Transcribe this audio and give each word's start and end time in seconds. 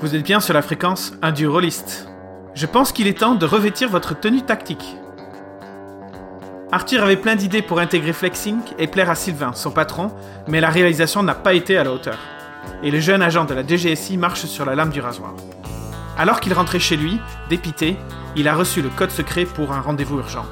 Vous 0.00 0.14
êtes 0.14 0.22
bien 0.22 0.38
sur 0.38 0.54
la 0.54 0.62
fréquence 0.62 1.12
un 1.22 1.32
du 1.32 1.48
rôliste. 1.48 2.06
Je 2.54 2.66
pense 2.66 2.92
qu'il 2.92 3.08
est 3.08 3.18
temps 3.18 3.34
de 3.34 3.44
revêtir 3.44 3.88
votre 3.88 4.14
tenue 4.14 4.42
tactique. 4.42 4.96
Arthur 6.70 7.02
avait 7.02 7.16
plein 7.16 7.34
d'idées 7.34 7.62
pour 7.62 7.80
intégrer 7.80 8.12
Flexing 8.12 8.60
et 8.78 8.86
plaire 8.86 9.10
à 9.10 9.16
Sylvain, 9.16 9.54
son 9.54 9.72
patron, 9.72 10.12
mais 10.46 10.60
la 10.60 10.70
réalisation 10.70 11.24
n'a 11.24 11.34
pas 11.34 11.52
été 11.52 11.76
à 11.76 11.82
la 11.82 11.90
hauteur. 11.90 12.16
Et 12.84 12.92
le 12.92 13.00
jeune 13.00 13.22
agent 13.22 13.44
de 13.44 13.54
la 13.54 13.66
DGSI 13.66 14.18
marche 14.18 14.44
sur 14.44 14.64
la 14.64 14.76
lame 14.76 14.90
du 14.90 15.00
rasoir. 15.00 15.34
Alors 16.16 16.38
qu'il 16.38 16.54
rentrait 16.54 16.78
chez 16.78 16.96
lui, 16.96 17.18
dépité, 17.48 17.96
il 18.36 18.46
a 18.46 18.54
reçu 18.54 18.82
le 18.82 18.90
code 18.90 19.10
secret 19.10 19.46
pour 19.46 19.72
un 19.72 19.80
rendez-vous 19.80 20.18
urgent. 20.18 20.46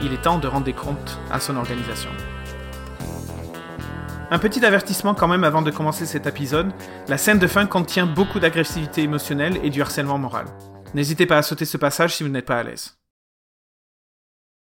Il 0.00 0.14
est 0.14 0.22
temps 0.22 0.38
de 0.38 0.48
rendre 0.48 0.64
des 0.64 0.72
comptes 0.72 1.18
à 1.30 1.38
son 1.38 1.56
organisation. 1.56 2.10
Un 4.30 4.38
petit 4.38 4.64
avertissement 4.64 5.14
quand 5.14 5.28
même 5.28 5.44
avant 5.44 5.62
de 5.62 5.70
commencer 5.70 6.06
cet 6.06 6.26
épisode, 6.26 6.72
la 7.08 7.18
scène 7.18 7.38
de 7.38 7.46
fin 7.46 7.66
contient 7.66 8.06
beaucoup 8.06 8.40
d'agressivité 8.40 9.02
émotionnelle 9.02 9.60
et 9.62 9.70
du 9.70 9.80
harcèlement 9.80 10.18
moral. 10.18 10.46
N'hésitez 10.94 11.26
pas 11.26 11.38
à 11.38 11.42
sauter 11.42 11.64
ce 11.64 11.76
passage 11.76 12.16
si 12.16 12.22
vous 12.22 12.28
n'êtes 12.28 12.46
pas 12.46 12.58
à 12.58 12.62
l'aise. 12.62 12.96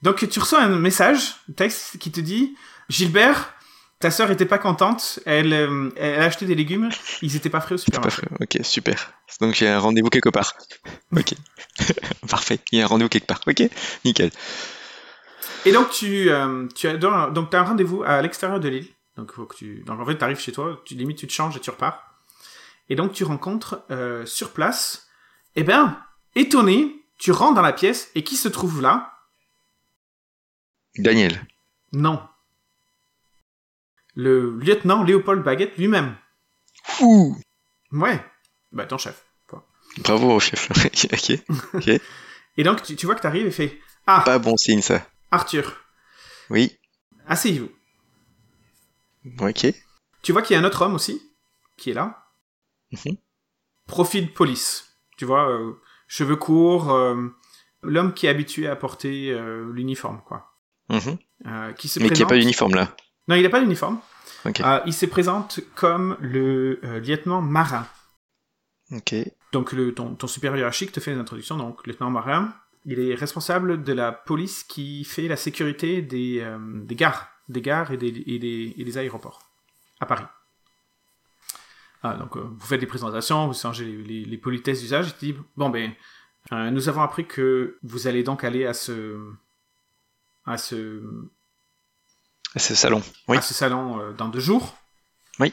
Donc 0.02 0.28
tu 0.28 0.38
reçois 0.38 0.62
un 0.62 0.68
message, 0.68 1.36
un 1.48 1.52
texte 1.54 1.98
qui 1.98 2.10
te 2.12 2.20
dit 2.20 2.54
Gilbert, 2.90 3.54
ta 3.98 4.10
sœur 4.10 4.30
était 4.30 4.44
pas 4.44 4.58
contente, 4.58 5.20
elle, 5.24 5.52
euh, 5.54 5.90
elle 5.96 6.20
a 6.20 6.24
acheté 6.24 6.44
des 6.44 6.54
légumes, 6.54 6.90
ils 7.22 7.34
étaient 7.34 7.48
pas 7.48 7.60
frais 7.62 7.74
au 7.74 7.78
Pas 7.78 7.82
supermarché. 7.84 8.22
frais. 8.22 8.36
Ok, 8.40 8.58
super. 8.64 9.12
Donc 9.40 9.60
a 9.62 9.76
un 9.76 9.78
rendez-vous 9.78 10.10
quelque 10.10 10.28
part. 10.30 10.54
Ok. 11.16 11.34
Parfait. 12.28 12.58
Il 12.72 12.78
y 12.78 12.82
a 12.82 12.84
un 12.84 12.88
rendez-vous 12.88 13.08
quelque 13.08 13.26
part. 13.26 13.40
Ok, 13.46 13.62
nickel. 14.04 14.30
Et 15.64 15.72
donc 15.72 15.90
tu, 15.90 16.28
euh, 16.30 16.66
tu 16.74 16.88
as 16.88 16.96
donc 16.96 17.50
t'as 17.50 17.60
un 17.60 17.64
rendez-vous 17.64 18.02
à 18.04 18.20
l'extérieur 18.20 18.60
de 18.60 18.68
l'île. 18.68 18.88
Donc 19.16 19.32
faut 19.32 19.46
que 19.46 19.56
tu 19.56 19.82
donc 19.84 19.98
en 20.00 20.04
fait 20.06 20.18
t'arrives 20.18 20.38
chez 20.38 20.52
toi, 20.52 20.82
tu 20.84 20.94
limite 20.94 21.18
tu 21.18 21.26
te 21.26 21.32
changes 21.32 21.56
et 21.56 21.60
tu 21.60 21.70
repars. 21.70 22.14
Et 22.88 22.96
donc 22.96 23.12
tu 23.12 23.24
rencontres 23.24 23.82
euh, 23.90 24.24
sur 24.26 24.52
place, 24.52 25.08
eh 25.56 25.64
ben 25.64 26.00
étonné, 26.34 27.02
tu 27.18 27.32
rentres 27.32 27.54
dans 27.54 27.62
la 27.62 27.72
pièce 27.72 28.10
et 28.14 28.22
qui 28.24 28.36
se 28.36 28.48
trouve 28.48 28.80
là? 28.82 29.12
Daniel. 30.98 31.46
Non. 31.92 32.22
Le 34.14 34.56
lieutenant 34.58 35.02
Léopold 35.02 35.42
Baguette 35.42 35.76
lui-même. 35.76 36.16
Ouh. 37.00 37.36
Ouais. 37.92 38.24
Bah 38.72 38.86
ton 38.86 38.98
chef. 38.98 39.22
Bravo 39.98 40.32
au 40.34 40.40
chef. 40.40 40.70
ok. 41.74 41.88
Et 42.58 42.64
donc 42.64 42.82
tu, 42.82 42.96
tu 42.96 43.06
vois 43.06 43.14
que 43.14 43.22
t'arrives 43.22 43.46
et 43.46 43.50
fait 43.50 43.80
Ah 44.06 44.20
Pas 44.24 44.38
bon 44.38 44.56
signe 44.58 44.82
ça. 44.82 45.06
Arthur, 45.30 45.74
Oui. 46.50 46.76
asseyez-vous. 47.26 47.70
Ok. 49.40 49.66
Tu 50.22 50.32
vois 50.32 50.42
qu'il 50.42 50.54
y 50.54 50.58
a 50.58 50.62
un 50.62 50.64
autre 50.64 50.82
homme 50.82 50.94
aussi 50.94 51.22
qui 51.76 51.90
est 51.90 51.94
là. 51.94 52.26
Mhm. 52.92 53.16
Profil 53.86 54.32
police. 54.32 54.98
Tu 55.16 55.24
vois, 55.24 55.48
euh, 55.50 55.74
cheveux 56.08 56.36
courts, 56.36 56.92
euh, 56.92 57.28
l'homme 57.82 58.12
qui 58.12 58.26
est 58.26 58.28
habitué 58.28 58.66
à 58.66 58.76
porter 58.76 59.30
euh, 59.30 59.70
l'uniforme, 59.72 60.20
quoi. 60.26 60.52
Mhm. 60.88 61.18
Qui 61.76 61.88
se 61.88 61.98
Mais 61.98 62.06
qui 62.06 62.10
présente... 62.10 62.26
a 62.26 62.28
pas 62.28 62.38
d'uniforme 62.38 62.74
là. 62.74 62.96
Non, 63.28 63.36
il 63.36 63.42
n'a 63.42 63.48
pas 63.50 63.60
d'uniforme. 63.60 64.00
Ok. 64.44 64.60
Euh, 64.60 64.80
il 64.86 64.92
se 64.92 65.06
présente 65.06 65.60
comme 65.74 66.16
le 66.20 66.80
lieutenant 67.00 67.42
marin. 67.42 67.86
Ok. 68.92 69.14
Donc 69.52 69.72
le, 69.72 69.94
ton, 69.94 70.14
ton 70.14 70.26
supérieur 70.26 70.56
hiérarchique 70.56 70.92
te 70.92 71.00
fait 71.00 71.12
une 71.12 71.18
introduction, 71.18 71.56
donc 71.56 71.86
lieutenant 71.86 72.10
marin. 72.10 72.54
Il 72.84 73.00
est 73.00 73.14
responsable 73.14 73.82
de 73.82 73.92
la 73.92 74.12
police 74.12 74.62
qui 74.62 75.04
fait 75.04 75.26
la 75.26 75.36
sécurité 75.36 76.02
des, 76.02 76.46
des 76.84 76.94
gares, 76.94 77.28
des 77.48 77.62
gares 77.62 77.92
et 77.92 77.96
des, 77.96 78.08
et 78.26 78.38
des, 78.38 78.74
et 78.76 78.84
des 78.84 78.98
aéroports 78.98 79.40
à 80.00 80.06
Paris. 80.06 80.24
Ah, 82.02 82.14
donc 82.14 82.36
euh, 82.36 82.40
vous 82.40 82.66
faites 82.66 82.80
des 82.80 82.86
présentations, 82.86 83.46
vous 83.46 83.54
changez 83.54 83.84
les, 83.84 84.02
les, 84.02 84.24
les 84.24 84.38
politesses 84.38 84.80
d'usage, 84.80 85.08
et 85.08 85.14
dis 85.20 85.36
bon 85.56 85.70
ben 85.70 85.92
euh, 86.52 86.70
nous 86.70 86.88
avons 86.88 87.02
appris 87.02 87.26
que 87.26 87.78
vous 87.82 88.06
allez 88.06 88.22
donc 88.22 88.44
aller 88.44 88.66
à 88.66 88.74
ce 88.74 89.18
à 90.44 90.56
ce 90.58 91.02
salon. 92.54 93.02
Oui. 93.28 93.38
à 93.38 93.42
ce 93.42 93.54
salon 93.54 94.00
euh, 94.00 94.12
dans 94.12 94.28
deux 94.28 94.40
jours. 94.40 94.76
Oui. 95.40 95.52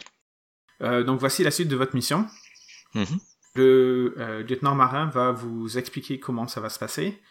Donc 0.80 1.20
voici 1.20 1.44
la 1.44 1.52
suite 1.52 1.70
de 1.70 1.78
votre 1.78 1.96
mission. 1.96 2.28
Mhm. 2.94 3.18
Le 3.56 4.44
lieutenant 4.48 4.76
marin 4.76 5.06
va 5.06 5.32
vous 5.32 5.78
expliquer 5.78 6.20
comment 6.20 6.46
ça 6.48 6.60
va 6.60 6.68
se 6.70 6.78
passer. 6.78 7.22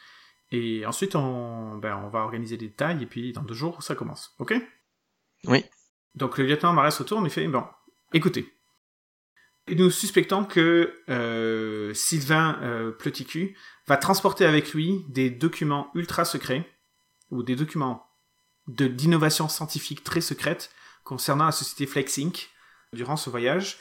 Et 0.54 0.84
ensuite, 0.84 1.16
on, 1.16 1.78
ben, 1.78 1.96
on 1.96 2.10
va 2.10 2.20
organiser 2.20 2.58
des 2.58 2.68
détails, 2.68 3.02
et 3.02 3.06
puis 3.06 3.32
dans 3.32 3.42
deux 3.42 3.54
jours, 3.54 3.82
ça 3.82 3.94
commence. 3.94 4.34
Ok? 4.38 4.54
Oui. 5.44 5.64
Donc 6.14 6.36
le 6.36 6.44
lieutenant 6.44 6.74
marin 6.74 6.90
se 6.90 7.02
tourne 7.02 7.26
et 7.26 7.30
fait, 7.30 7.48
bon, 7.48 7.64
écoutez. 8.12 8.52
Nous 9.68 9.90
suspectons 9.90 10.44
que 10.44 11.02
euh, 11.08 11.94
Sylvain 11.94 12.58
euh, 12.60 12.90
Pleticu 12.90 13.56
va 13.86 13.96
transporter 13.96 14.44
avec 14.44 14.74
lui 14.74 15.04
des 15.08 15.30
documents 15.30 15.90
ultra 15.94 16.26
secrets, 16.26 16.68
ou 17.30 17.42
des 17.42 17.56
documents 17.56 18.06
de- 18.66 18.88
d'innovation 18.88 19.48
scientifique 19.48 20.04
très 20.04 20.20
secrète 20.20 20.70
concernant 21.02 21.46
la 21.46 21.52
société 21.52 21.86
Flex 21.86 22.18
Inc. 22.18 22.50
durant 22.92 23.16
ce 23.16 23.30
voyage. 23.30 23.78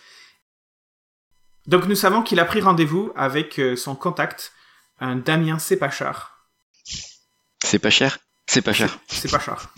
Donc 1.67 1.85
nous 1.85 1.95
savons 1.95 2.23
qu'il 2.23 2.39
a 2.39 2.45
pris 2.45 2.61
rendez-vous 2.61 3.11
avec 3.15 3.59
euh, 3.59 3.75
son 3.75 3.95
contact, 3.95 4.53
un 4.99 5.17
Damien 5.17 5.59
Sepachard. 5.59 6.40
C'est 7.63 7.79
pas 7.79 7.89
cher. 7.89 8.17
C'est 8.47 8.61
pas 8.61 8.73
cher. 8.73 8.97
C'est 9.07 9.31
pas 9.31 9.39
cher. 9.39 9.73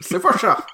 C'est 0.00 0.20
pas 0.20 0.36
cher. 0.36 0.66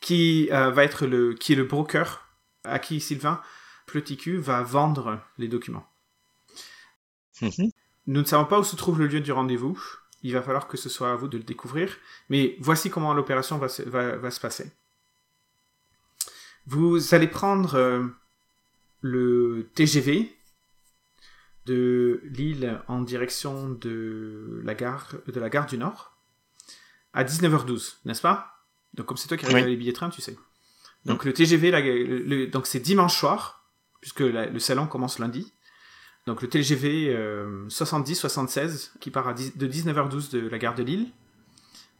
qui 0.00 0.48
euh, 0.50 0.70
va 0.70 0.84
être 0.84 1.06
le 1.06 1.34
qui 1.34 1.52
est 1.52 1.56
le 1.56 1.64
broker 1.64 2.26
à 2.64 2.78
qui 2.78 3.00
Sylvain 3.00 3.40
Pleticu 3.86 4.36
va 4.36 4.62
vendre 4.62 5.20
les 5.38 5.48
documents. 5.48 5.86
Mhm. 7.40 7.70
Nous 8.06 8.20
ne 8.20 8.26
savons 8.26 8.44
pas 8.46 8.58
où 8.58 8.64
se 8.64 8.76
trouve 8.76 8.98
le 8.98 9.06
lieu 9.06 9.20
du 9.20 9.32
rendez-vous. 9.32 9.80
Il 10.22 10.32
va 10.32 10.42
falloir 10.42 10.68
que 10.68 10.76
ce 10.76 10.88
soit 10.88 11.12
à 11.12 11.16
vous 11.16 11.28
de 11.28 11.36
le 11.36 11.42
découvrir. 11.44 11.96
Mais 12.28 12.56
voici 12.60 12.90
comment 12.90 13.12
l'opération 13.14 13.58
va, 13.58 13.68
se- 13.68 13.82
va- 13.82 14.16
va 14.16 14.30
se 14.30 14.40
passer. 14.40 14.70
Vous 16.66 17.14
allez 17.14 17.26
prendre 17.26 17.74
euh, 17.74 18.04
le 19.00 19.68
TGV 19.74 20.32
de 21.66 22.20
Lille 22.24 22.80
en 22.88 23.00
direction 23.00 23.68
de 23.70 24.60
la 24.64 24.74
gare, 24.74 25.14
de 25.26 25.38
la 25.40 25.48
gare 25.48 25.66
du 25.66 25.78
Nord 25.78 26.16
à 27.12 27.24
19h12, 27.24 27.96
n'est-ce 28.04 28.22
pas? 28.22 28.64
Donc 28.94 29.06
comme 29.06 29.16
c'est 29.16 29.28
toi 29.28 29.36
qui 29.36 29.46
réserves 29.46 29.64
Oui. 29.64 29.70
les 29.70 29.76
billets 29.76 29.92
de 29.92 29.96
train, 29.96 30.10
tu 30.10 30.20
sais. 30.22 30.36
Donc 31.04 31.24
le 31.24 31.32
TGV, 31.32 31.70
la- 31.70 31.80
le- 31.80 32.18
le- 32.18 32.46
donc 32.46 32.66
c'est 32.66 32.80
dimanche 32.80 33.16
soir, 33.18 33.64
puisque 34.00 34.20
la- 34.20 34.46
le 34.46 34.58
salon 34.58 34.86
commence 34.86 35.18
lundi. 35.18 35.52
Donc 36.26 36.40
le 36.42 36.48
TGV 36.48 37.08
euh, 37.14 37.66
70-76 37.68 38.92
qui 39.00 39.10
part 39.10 39.28
à 39.28 39.34
10 39.34 39.56
de 39.58 39.66
19h12 39.66 40.30
de 40.30 40.48
la 40.48 40.58
gare 40.58 40.74
de 40.74 40.82
Lille 40.84 41.10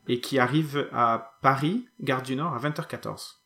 et 0.09 0.21
qui 0.21 0.39
arrive 0.39 0.89
à 0.93 1.39
Paris, 1.43 1.89
gare 2.01 2.23
du 2.23 2.37
Nord, 2.37 2.55
à 2.55 2.59
20h14. 2.59 3.39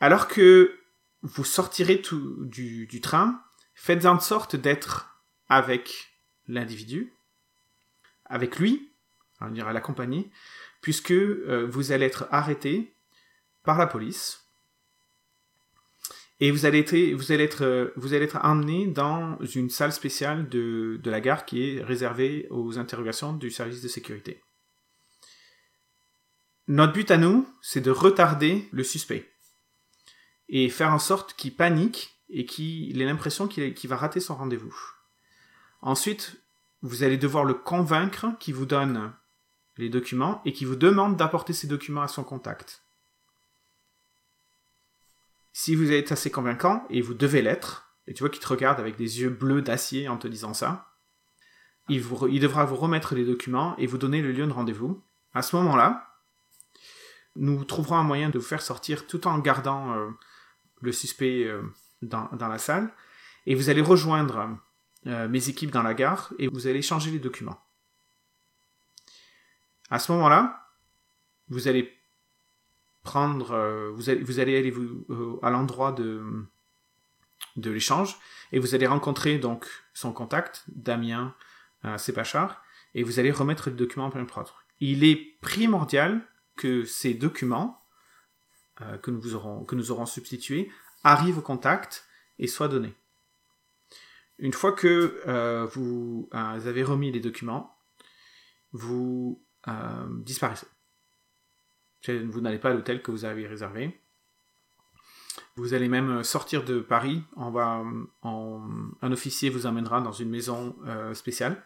Alors 0.00 0.28
que 0.28 0.78
vous 1.22 1.44
sortirez 1.44 2.02
tout 2.02 2.36
du, 2.44 2.86
du 2.86 3.00
train, 3.00 3.40
faites 3.82 4.06
en 4.06 4.20
sorte 4.20 4.54
d'être 4.54 5.20
avec 5.48 6.12
l'individu, 6.46 7.12
avec 8.26 8.60
lui, 8.60 8.92
on 9.40 9.48
dirait 9.48 9.72
l'accompagner, 9.72 10.30
puisque 10.82 11.10
euh, 11.10 11.66
vous 11.68 11.90
allez 11.90 12.06
être 12.06 12.28
arrêté 12.30 12.94
par 13.64 13.78
la 13.78 13.88
police 13.88 14.46
et 16.38 16.52
vous 16.52 16.64
allez 16.64 16.78
être, 16.78 16.96
vous 17.14 17.32
allez 17.32 17.42
être, 17.42 17.64
euh, 17.64 17.92
vous 17.96 18.14
allez 18.14 18.24
être 18.24 18.38
emmené 18.44 18.86
dans 18.86 19.36
une 19.40 19.68
salle 19.68 19.92
spéciale 19.92 20.48
de 20.48 21.00
la 21.04 21.20
gare 21.20 21.44
qui 21.44 21.64
est 21.64 21.82
réservée 21.82 22.46
aux 22.50 22.78
interrogations 22.78 23.32
du 23.32 23.50
service 23.50 23.82
de 23.82 23.88
sécurité. 23.88 24.44
Notre 26.68 26.92
but 26.92 27.10
à 27.10 27.16
nous, 27.16 27.48
c'est 27.62 27.80
de 27.80 27.90
retarder 27.90 28.68
le 28.70 28.84
suspect 28.84 29.28
et 30.48 30.68
faire 30.68 30.92
en 30.92 31.00
sorte 31.00 31.34
qu'il 31.34 31.56
panique 31.56 32.11
et 32.32 32.46
qu'il 32.46 33.00
ait 33.00 33.04
l'impression 33.04 33.46
qu'il 33.46 33.88
va 33.88 33.96
rater 33.96 34.18
son 34.18 34.34
rendez-vous. 34.34 34.74
Ensuite, 35.82 36.40
vous 36.80 37.04
allez 37.04 37.18
devoir 37.18 37.44
le 37.44 37.54
convaincre 37.54 38.26
qu'il 38.40 38.54
vous 38.54 38.66
donne 38.66 39.12
les 39.76 39.88
documents 39.88 40.40
et 40.44 40.52
qu'il 40.52 40.66
vous 40.66 40.76
demande 40.76 41.16
d'apporter 41.16 41.52
ces 41.52 41.66
documents 41.66 42.02
à 42.02 42.08
son 42.08 42.24
contact. 42.24 42.82
Si 45.52 45.74
vous 45.74 45.92
êtes 45.92 46.10
assez 46.10 46.30
convaincant, 46.30 46.84
et 46.88 47.02
vous 47.02 47.14
devez 47.14 47.42
l'être, 47.42 47.94
et 48.06 48.14
tu 48.14 48.22
vois 48.22 48.30
qu'il 48.30 48.42
te 48.42 48.48
regarde 48.48 48.80
avec 48.80 48.96
des 48.96 49.20
yeux 49.20 49.28
bleus 49.28 49.62
d'acier 49.62 50.08
en 50.08 50.16
te 50.16 50.26
disant 50.26 50.54
ça, 50.54 50.88
il 51.88 52.00
devra 52.40 52.64
vous 52.64 52.76
remettre 52.76 53.14
les 53.14 53.24
documents 53.24 53.76
et 53.76 53.86
vous 53.86 53.98
donner 53.98 54.22
le 54.22 54.32
lieu 54.32 54.46
de 54.46 54.52
rendez-vous. 54.52 55.02
À 55.34 55.42
ce 55.42 55.54
moment-là, 55.56 56.08
nous 57.36 57.64
trouverons 57.64 57.96
un 57.96 58.02
moyen 58.02 58.30
de 58.30 58.38
vous 58.38 58.44
faire 58.44 58.62
sortir 58.62 59.06
tout 59.06 59.26
en 59.26 59.38
gardant 59.38 59.94
euh, 59.94 60.08
le 60.80 60.92
suspect 60.92 61.44
euh, 61.44 61.62
dans, 62.02 62.28
la 62.32 62.58
salle, 62.58 62.92
et 63.46 63.54
vous 63.54 63.70
allez 63.70 63.80
rejoindre 63.80 64.58
euh, 65.06 65.28
mes 65.28 65.48
équipes 65.48 65.70
dans 65.70 65.82
la 65.82 65.94
gare 65.94 66.32
et 66.38 66.48
vous 66.48 66.66
allez 66.66 66.82
changer 66.82 67.10
les 67.10 67.18
documents. 67.18 67.58
À 69.90 69.98
ce 69.98 70.12
moment-là, 70.12 70.68
vous 71.48 71.68
allez 71.68 71.98
prendre, 73.02 73.90
vous 73.94 74.10
allez, 74.10 74.22
vous 74.22 74.38
allez 74.38 74.56
aller 74.56 74.70
vous, 74.70 75.38
à 75.42 75.50
l'endroit 75.50 75.92
de, 75.92 76.46
de 77.56 77.70
l'échange 77.70 78.16
et 78.52 78.58
vous 78.58 78.74
allez 78.74 78.86
rencontrer 78.86 79.38
donc 79.38 79.66
son 79.94 80.12
contact, 80.12 80.64
Damien 80.68 81.34
euh, 81.84 81.98
Sepachar, 81.98 82.62
et 82.94 83.02
vous 83.02 83.18
allez 83.18 83.30
remettre 83.30 83.70
le 83.70 83.76
document 83.76 84.06
en 84.06 84.10
plein 84.10 84.24
propre. 84.24 84.64
Il 84.80 85.04
est 85.04 85.16
primordial 85.40 86.26
que 86.56 86.84
ces 86.84 87.14
documents 87.14 87.80
euh, 88.80 88.98
que, 88.98 89.10
nous 89.10 89.34
aurons, 89.34 89.64
que 89.64 89.74
nous 89.74 89.90
aurons 89.90 90.06
substitués 90.06 90.70
arrivent 91.04 91.38
au 91.38 91.42
contact 91.42 92.06
et 92.38 92.46
soient 92.46 92.68
donnés. 92.68 92.94
Une 94.38 94.52
fois 94.52 94.72
que 94.72 95.20
euh, 95.26 95.66
vous, 95.66 96.28
avez 96.32 96.82
remis 96.82 97.12
les 97.12 97.20
documents, 97.20 97.76
vous 98.72 99.40
disparaissez. 100.20 100.66
Vous 102.08 102.40
n'allez 102.40 102.58
pas 102.58 102.70
à 102.70 102.74
l'hôtel 102.74 103.02
que 103.02 103.12
vous 103.12 103.24
avez 103.24 103.46
réservé. 103.46 104.00
Vous 105.56 105.74
allez 105.74 105.88
même 105.88 106.24
sortir 106.24 106.64
de 106.64 106.80
Paris. 106.80 107.22
Un 107.36 109.12
officier 109.12 109.50
vous 109.50 109.66
amènera 109.66 110.00
dans 110.00 110.12
une 110.12 110.30
maison 110.30 110.76
euh, 110.86 111.14
spéciale 111.14 111.62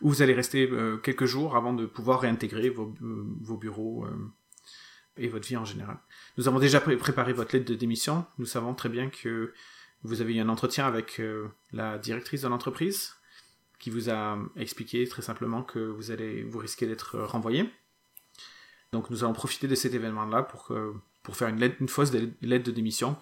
où 0.00 0.08
vous 0.08 0.22
allez 0.22 0.34
rester 0.34 0.68
euh, 0.70 0.96
quelques 0.96 1.26
jours 1.26 1.56
avant 1.56 1.74
de 1.74 1.84
pouvoir 1.84 2.20
réintégrer 2.20 2.70
vos, 2.70 2.94
euh, 3.02 3.56
bureaux 3.56 4.06
et 5.18 5.28
votre 5.28 5.46
vie 5.46 5.56
en 5.56 5.64
général. 5.64 5.98
Nous 6.36 6.48
avons 6.48 6.58
déjà 6.58 6.80
préparé 6.80 7.32
votre 7.32 7.54
lettre 7.54 7.68
de 7.68 7.74
démission. 7.74 8.24
Nous 8.38 8.46
savons 8.46 8.74
très 8.74 8.88
bien 8.88 9.08
que 9.08 9.52
vous 10.02 10.20
avez 10.20 10.36
eu 10.36 10.40
un 10.40 10.48
entretien 10.48 10.86
avec 10.86 11.20
la 11.72 11.98
directrice 11.98 12.42
de 12.42 12.48
l'entreprise 12.48 13.14
qui 13.78 13.90
vous 13.90 14.10
a 14.10 14.38
expliqué 14.56 15.06
très 15.06 15.22
simplement 15.22 15.62
que 15.62 15.78
vous 15.78 16.10
allez 16.10 16.42
vous 16.44 16.58
risquer 16.58 16.86
d'être 16.86 17.18
renvoyé. 17.18 17.68
Donc 18.92 19.10
nous 19.10 19.24
allons 19.24 19.32
profiter 19.32 19.68
de 19.68 19.74
cet 19.74 19.94
événement-là 19.94 20.42
pour 20.44 20.72
pour 21.28 21.36
faire 21.36 21.48
une, 21.48 21.60
lettre, 21.60 21.76
une 21.80 21.88
fausse 21.88 22.10
lettre 22.40 22.64
de 22.64 22.70
démission 22.70 23.14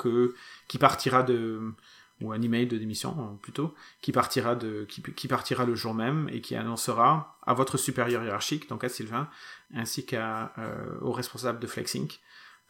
qui 0.69 0.78
partira 0.78 1.25
de 1.25 1.72
ou 2.21 2.33
un 2.33 2.41
email 2.41 2.67
de 2.67 2.79
démission 2.79 3.17
euh, 3.19 3.37
plutôt, 3.41 3.75
qui 4.01 4.13
partira, 4.13 4.55
de, 4.55 4.85
qui, 4.89 5.03
qui, 5.03 5.29
partira 5.29 5.65
le 5.65 5.75
jour 5.75 5.95
même 5.95 6.29
et 6.33 6.41
qui 6.41 6.57
annoncera 6.57 7.39
à 7.43 7.55
votre 7.55 7.77
supérieur 7.77 8.23
hiérarchique, 8.23 8.69
donc 8.69 8.85
à 8.85 8.89
Sylvain, 8.89 9.29
ainsi 9.75 10.07
qu'au 10.07 10.17
euh, 10.17 11.11
responsable 11.11 11.61
de 11.61 11.67
FlexInc, 11.67 12.21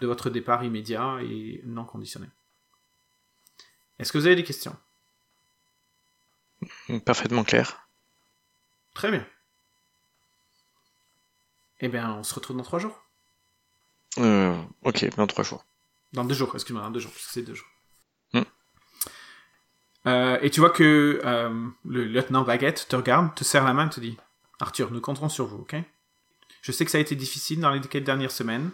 de 0.00 0.06
votre 0.06 0.30
départ 0.30 0.64
immédiat 0.64 1.18
et 1.22 1.62
non 1.64 1.84
conditionné. 1.84 2.26
Est-ce 3.98 4.12
que 4.12 4.18
vous 4.18 4.26
avez 4.26 4.36
des 4.36 4.44
questions? 4.44 4.76
Parfaitement 7.04 7.44
clair. 7.44 7.88
Très 8.94 9.10
bien. 9.10 9.26
Eh 11.80 11.88
bien, 11.88 12.14
on 12.14 12.22
se 12.22 12.34
retrouve 12.34 12.56
dans 12.56 12.62
trois 12.62 12.78
jours. 12.78 13.02
Euh, 14.18 14.56
ok, 14.82 15.14
dans 15.16 15.26
trois 15.26 15.44
jours. 15.44 15.64
Dans 16.12 16.24
deux 16.24 16.34
jours, 16.34 16.50
excuse-moi, 16.54 16.82
dans 16.82 16.90
deux 16.90 17.00
jours, 17.00 17.12
c'est 17.16 17.42
deux 17.42 17.54
jours. 17.54 17.68
Euh, 20.06 20.38
et 20.40 20.50
tu 20.50 20.60
vois 20.60 20.70
que 20.70 21.20
euh, 21.24 21.68
le 21.84 22.04
lieutenant 22.04 22.42
Baguette 22.42 22.86
te 22.88 22.96
regarde, 22.96 23.34
te 23.34 23.44
serre 23.44 23.64
la 23.64 23.72
main, 23.72 23.88
te 23.88 24.00
dit 24.00 24.16
Arthur, 24.60 24.90
nous 24.92 25.00
compterons 25.00 25.28
sur 25.28 25.46
vous, 25.46 25.58
ok? 25.58 25.76
Je 26.62 26.72
sais 26.72 26.84
que 26.84 26.90
ça 26.90 26.98
a 26.98 27.00
été 27.00 27.16
difficile 27.16 27.60
dans 27.60 27.70
les 27.70 27.80
quelques 27.80 28.06
dernières 28.06 28.30
semaines. 28.30 28.70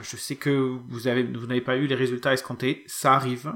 Je 0.00 0.16
sais 0.16 0.36
que 0.36 0.50
vous 0.88 1.08
avez, 1.08 1.24
vous 1.24 1.46
n'avez 1.46 1.60
pas 1.60 1.76
eu 1.76 1.86
les 1.86 1.94
résultats 1.94 2.32
escomptés. 2.32 2.84
Ça 2.86 3.14
arrive. 3.14 3.52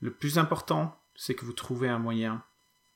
Le 0.00 0.12
plus 0.12 0.38
important, 0.38 1.00
c'est 1.14 1.34
que 1.34 1.44
vous 1.44 1.52
trouvez 1.52 1.88
un 1.88 1.98
moyen 1.98 2.42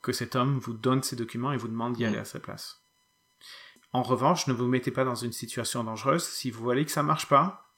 que 0.03 0.13
cet 0.13 0.37
homme 0.37 0.59
vous 0.59 0.75
donne 0.75 1.03
ses 1.03 1.17
documents 1.17 1.53
et 1.53 1.57
vous 1.57 1.69
demande 1.69 1.95
d'y 1.95 2.05
aller 2.05 2.19
à 2.19 2.25
sa 2.25 2.39
place. 2.39 2.83
En 3.93 4.03
revanche, 4.03 4.47
ne 4.47 4.53
vous 4.53 4.67
mettez 4.67 4.91
pas 4.91 5.05
dans 5.05 5.15
une 5.15 5.33
situation 5.33 5.83
dangereuse. 5.85 6.25
Si 6.25 6.51
vous 6.51 6.63
voyez 6.63 6.85
que 6.85 6.91
ça 6.91 7.03
marche 7.03 7.29
pas, 7.29 7.73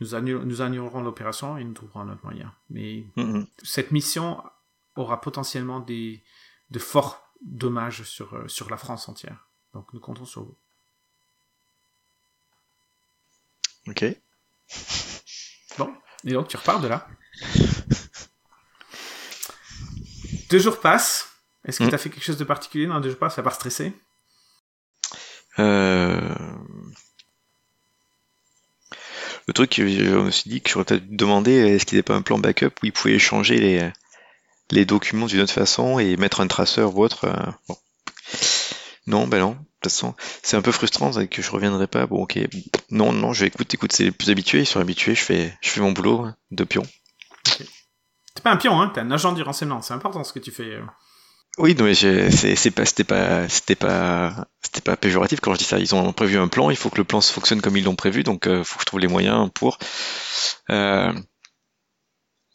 nous, 0.00 0.14
annulerons 0.14 1.02
l'opération 1.02 1.58
et 1.58 1.64
nous 1.64 1.74
trouverons 1.74 2.00
un 2.00 2.12
autre 2.12 2.24
moyen. 2.24 2.52
Mais 2.70 3.04
cette 3.62 3.90
mission 3.90 4.42
aura 4.96 5.20
potentiellement 5.20 5.80
des, 5.80 6.22
de 6.70 6.78
forts 6.78 7.32
dommages 7.42 8.02
sur, 8.02 8.34
euh, 8.34 8.48
sur 8.48 8.70
la 8.70 8.76
France 8.76 9.08
entière. 9.08 9.48
Donc 9.74 9.92
nous 9.92 10.00
comptons 10.00 10.24
sur 10.24 10.44
vous. 10.44 10.56
Ok. 13.88 14.04
Bon, 15.78 15.94
et 16.24 16.32
donc 16.32 16.48
tu 16.48 16.56
repars 16.56 16.80
de 16.80 16.88
là. 16.88 17.06
deux 20.50 20.58
jours 20.58 20.80
passent. 20.80 21.28
Est-ce 21.64 21.78
que 21.80 21.84
mm. 21.84 21.88
tu 21.88 21.94
as 21.94 21.98
fait 21.98 22.10
quelque 22.10 22.24
chose 22.24 22.38
de 22.38 22.44
particulier 22.44 22.86
dans 22.86 23.00
deux 23.00 23.10
jours 23.10 23.18
passent 23.18 23.38
à 23.38 23.42
part 23.42 23.54
stresser? 23.54 23.92
Euh, 25.58 26.34
le 29.46 29.52
truc, 29.52 29.74
je 29.76 30.16
me 30.16 30.30
suis 30.30 30.50
dit 30.50 30.60
que 30.60 30.70
j'aurais 30.70 30.84
peut-être 30.84 31.08
demandé 31.08 31.52
est-ce 31.52 31.86
qu'il 31.86 31.96
n'y 31.96 32.00
avait 32.00 32.04
pas 32.04 32.16
un 32.16 32.22
plan 32.22 32.38
backup 32.38 32.72
où 32.82 32.86
il 32.86 32.92
pouvait 32.92 33.14
échanger 33.14 33.58
les, 33.58 33.90
les 34.70 34.84
documents 34.84 35.26
d'une 35.26 35.40
autre 35.40 35.52
façon 35.52 35.98
et 35.98 36.16
mettre 36.16 36.40
un 36.40 36.46
traceur 36.46 36.96
ou 36.96 37.04
autre. 37.04 37.24
Euh, 37.24 37.74
non, 39.06 39.26
ben 39.26 39.38
non. 39.38 39.50
De 39.50 39.56
toute 39.90 39.92
façon, 39.92 40.14
c'est 40.42 40.56
un 40.56 40.62
peu 40.62 40.72
frustrant 40.72 41.10
que 41.26 41.42
je 41.42 41.50
reviendrai 41.50 41.86
pas. 41.86 42.06
Bon, 42.06 42.22
ok. 42.22 42.38
Non, 42.90 43.12
non, 43.12 43.32
je 43.32 43.40
vais 43.40 43.46
écouter, 43.48 43.76
écoute, 43.76 43.92
c'est 43.92 44.04
les 44.04 44.10
plus 44.10 44.30
habitués, 44.30 44.60
ils 44.60 44.66
sont 44.66 44.80
habitués, 44.80 45.14
je 45.14 45.22
fais, 45.22 45.56
je 45.60 45.70
fais 45.70 45.80
mon 45.80 45.92
boulot 45.92 46.26
de 46.50 46.64
pion. 46.64 46.82
T'es 48.34 48.42
pas 48.42 48.50
un 48.50 48.56
pion, 48.56 48.80
hein, 48.80 48.90
t'es 48.92 49.00
un 49.00 49.10
agent 49.10 49.32
du 49.32 49.42
renseignement, 49.42 49.80
c'est 49.80 49.94
important 49.94 50.24
ce 50.24 50.32
que 50.32 50.40
tu 50.40 50.50
fais. 50.50 50.74
Euh. 50.74 50.82
Oui, 51.58 51.74
non, 51.74 51.84
mais 51.84 51.94
c'est 51.94 52.70
pas, 52.70 52.84
c'était 52.84 53.04
pas, 53.04 53.48
c'était 53.48 53.76
pas, 53.76 54.46
c'était 54.60 54.82
pas 54.82 54.96
péjoratif 54.96 55.40
quand 55.40 55.54
je 55.54 55.58
dis 55.58 55.64
ça. 55.64 55.78
Ils 55.78 55.94
ont 55.94 56.12
prévu 56.12 56.36
un 56.36 56.48
plan, 56.48 56.68
il 56.68 56.76
faut 56.76 56.90
que 56.90 56.98
le 56.98 57.04
plan 57.04 57.20
fonctionne 57.22 57.62
comme 57.62 57.78
ils 57.78 57.84
l'ont 57.84 57.94
prévu, 57.94 58.24
donc 58.24 58.42
il 58.44 58.52
euh, 58.52 58.64
faut 58.64 58.76
que 58.76 58.82
je 58.82 58.86
trouve 58.86 59.00
les 59.00 59.08
moyens 59.08 59.48
pour. 59.54 59.78
Euh, 60.70 61.12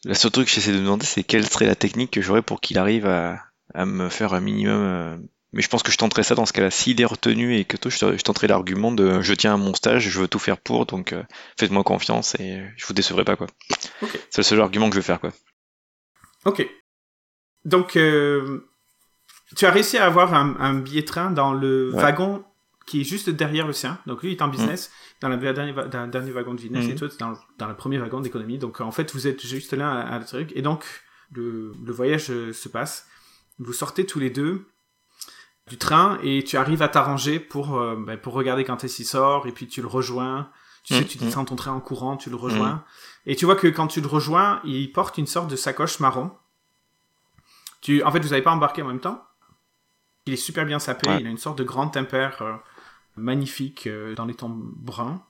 la 0.04 0.14
seule 0.14 0.30
truc 0.30 0.46
que 0.46 0.52
j'essaie 0.52 0.72
de 0.72 0.78
demander, 0.78 1.06
c'est 1.06 1.22
quelle 1.22 1.48
serait 1.48 1.66
la 1.66 1.74
technique 1.74 2.10
que 2.10 2.22
j'aurais 2.22 2.42
pour 2.42 2.60
qu'il 2.60 2.78
arrive 2.78 3.06
à, 3.06 3.40
à, 3.74 3.86
me 3.86 4.08
faire 4.08 4.34
un 4.34 4.40
minimum. 4.40 4.82
Euh, 4.82 5.16
mais 5.52 5.62
je 5.62 5.68
pense 5.68 5.82
que 5.82 5.92
je 5.92 5.98
tenterai 5.98 6.22
ça 6.22 6.34
dans 6.34 6.46
ce 6.46 6.52
cas-là. 6.52 6.70
S'il 6.70 7.00
est 7.00 7.06
retenu 7.06 7.56
et 7.56 7.64
que 7.64 7.76
toi, 7.76 7.90
je, 7.90 8.22
tenterai 8.22 8.46
l'argument 8.46 8.90
de 8.90 9.20
je 9.20 9.34
tiens 9.34 9.54
à 9.54 9.56
mon 9.56 9.74
stage, 9.74 10.08
je 10.08 10.18
veux 10.18 10.28
tout 10.28 10.38
faire 10.38 10.58
pour, 10.58 10.86
donc 10.86 11.14
faites-moi 11.58 11.84
confiance 11.84 12.34
et 12.40 12.62
je 12.76 12.86
vous 12.86 12.94
décevrai 12.94 13.24
pas 13.24 13.36
quoi. 13.36 13.46
C'est 14.30 14.38
le 14.38 14.44
seul 14.44 14.60
argument 14.62 14.88
que 14.88 14.94
je 14.94 15.00
vais 15.00 15.06
faire 15.06 15.20
quoi. 15.20 15.30
Ok. 16.46 16.66
Donc 17.66 17.98
tu 19.56 19.66
as 19.66 19.70
réussi 19.70 19.98
à 19.98 20.06
avoir 20.06 20.32
un, 20.34 20.74
billet 20.74 21.04
train 21.04 21.30
dans 21.30 21.52
le 21.52 21.90
wagon 21.90 22.44
qui 22.86 23.00
est 23.00 23.04
juste 23.04 23.30
derrière 23.30 23.66
le 23.66 23.72
sien. 23.72 23.98
Donc 24.06 24.22
lui, 24.22 24.30
il 24.30 24.36
est 24.36 24.42
en 24.42 24.48
mm. 24.48 24.52
business, 24.52 24.90
dans, 25.20 25.28
le 25.28 25.36
dernier, 25.36 26.30
wagon 26.32 26.54
de 26.54 26.60
business, 26.60 26.86
et 26.86 26.92
mm. 26.92 26.96
toi, 26.96 27.08
dans, 27.18 27.34
dans 27.58 27.68
le 27.68 27.76
premier 27.76 27.98
wagon 27.98 28.20
d'économie. 28.20 28.58
Donc 28.58 28.80
en 28.80 28.90
fait, 28.90 29.12
vous 29.12 29.26
êtes 29.26 29.44
juste 29.44 29.72
là 29.72 30.00
à, 30.00 30.18
le 30.18 30.24
truc. 30.24 30.52
Et 30.54 30.62
donc, 30.62 30.84
le, 31.32 31.72
le 31.84 31.92
voyage 31.92 32.30
euh, 32.30 32.52
se 32.52 32.68
passe. 32.68 33.06
Vous 33.58 33.72
sortez 33.72 34.06
tous 34.06 34.18
les 34.18 34.30
deux 34.30 34.66
du 35.68 35.78
train 35.78 36.18
et 36.22 36.42
tu 36.42 36.56
arrives 36.56 36.82
à 36.82 36.88
t'arranger 36.88 37.38
pour, 37.38 37.78
euh, 37.78 37.96
ben, 37.96 38.18
pour 38.18 38.34
regarder 38.34 38.64
quand 38.64 38.82
est-ce 38.84 38.96
qu'il 38.96 39.06
sort, 39.06 39.46
et 39.46 39.52
puis 39.52 39.68
tu 39.68 39.80
le 39.80 39.88
rejoins. 39.88 40.50
Tu 40.82 40.94
sais, 40.94 41.02
mm. 41.02 41.06
tu 41.06 41.18
descends 41.18 41.44
ton 41.44 41.56
train 41.56 41.72
en 41.72 41.80
courant, 41.80 42.16
tu 42.16 42.28
le 42.30 42.36
rejoins. 42.36 42.84
Et 43.24 43.36
tu 43.36 43.44
vois 43.44 43.54
que 43.54 43.68
quand 43.68 43.86
tu 43.86 44.00
le 44.00 44.08
rejoins, 44.08 44.60
il 44.64 44.90
porte 44.90 45.16
une 45.18 45.26
sorte 45.26 45.48
de 45.48 45.54
sacoche 45.54 46.00
marron. 46.00 46.32
Tu, 47.80 48.02
en 48.02 48.10
fait, 48.10 48.20
vous 48.20 48.30
n'avez 48.30 48.42
pas 48.42 48.50
embarqué 48.50 48.82
en 48.82 48.88
même 48.88 49.00
temps. 49.00 49.24
Il 50.26 50.32
est 50.32 50.36
super 50.36 50.64
bien 50.64 50.78
sapé, 50.78 51.08
il 51.20 51.26
a 51.26 51.30
une 51.30 51.38
sorte 51.38 51.58
de 51.58 51.64
grand 51.64 51.88
tempère 51.88 52.42
euh, 52.42 52.54
magnifique 53.16 53.86
euh, 53.86 54.14
dans 54.14 54.24
les 54.24 54.34
tons 54.34 54.54
bruns, 54.54 55.22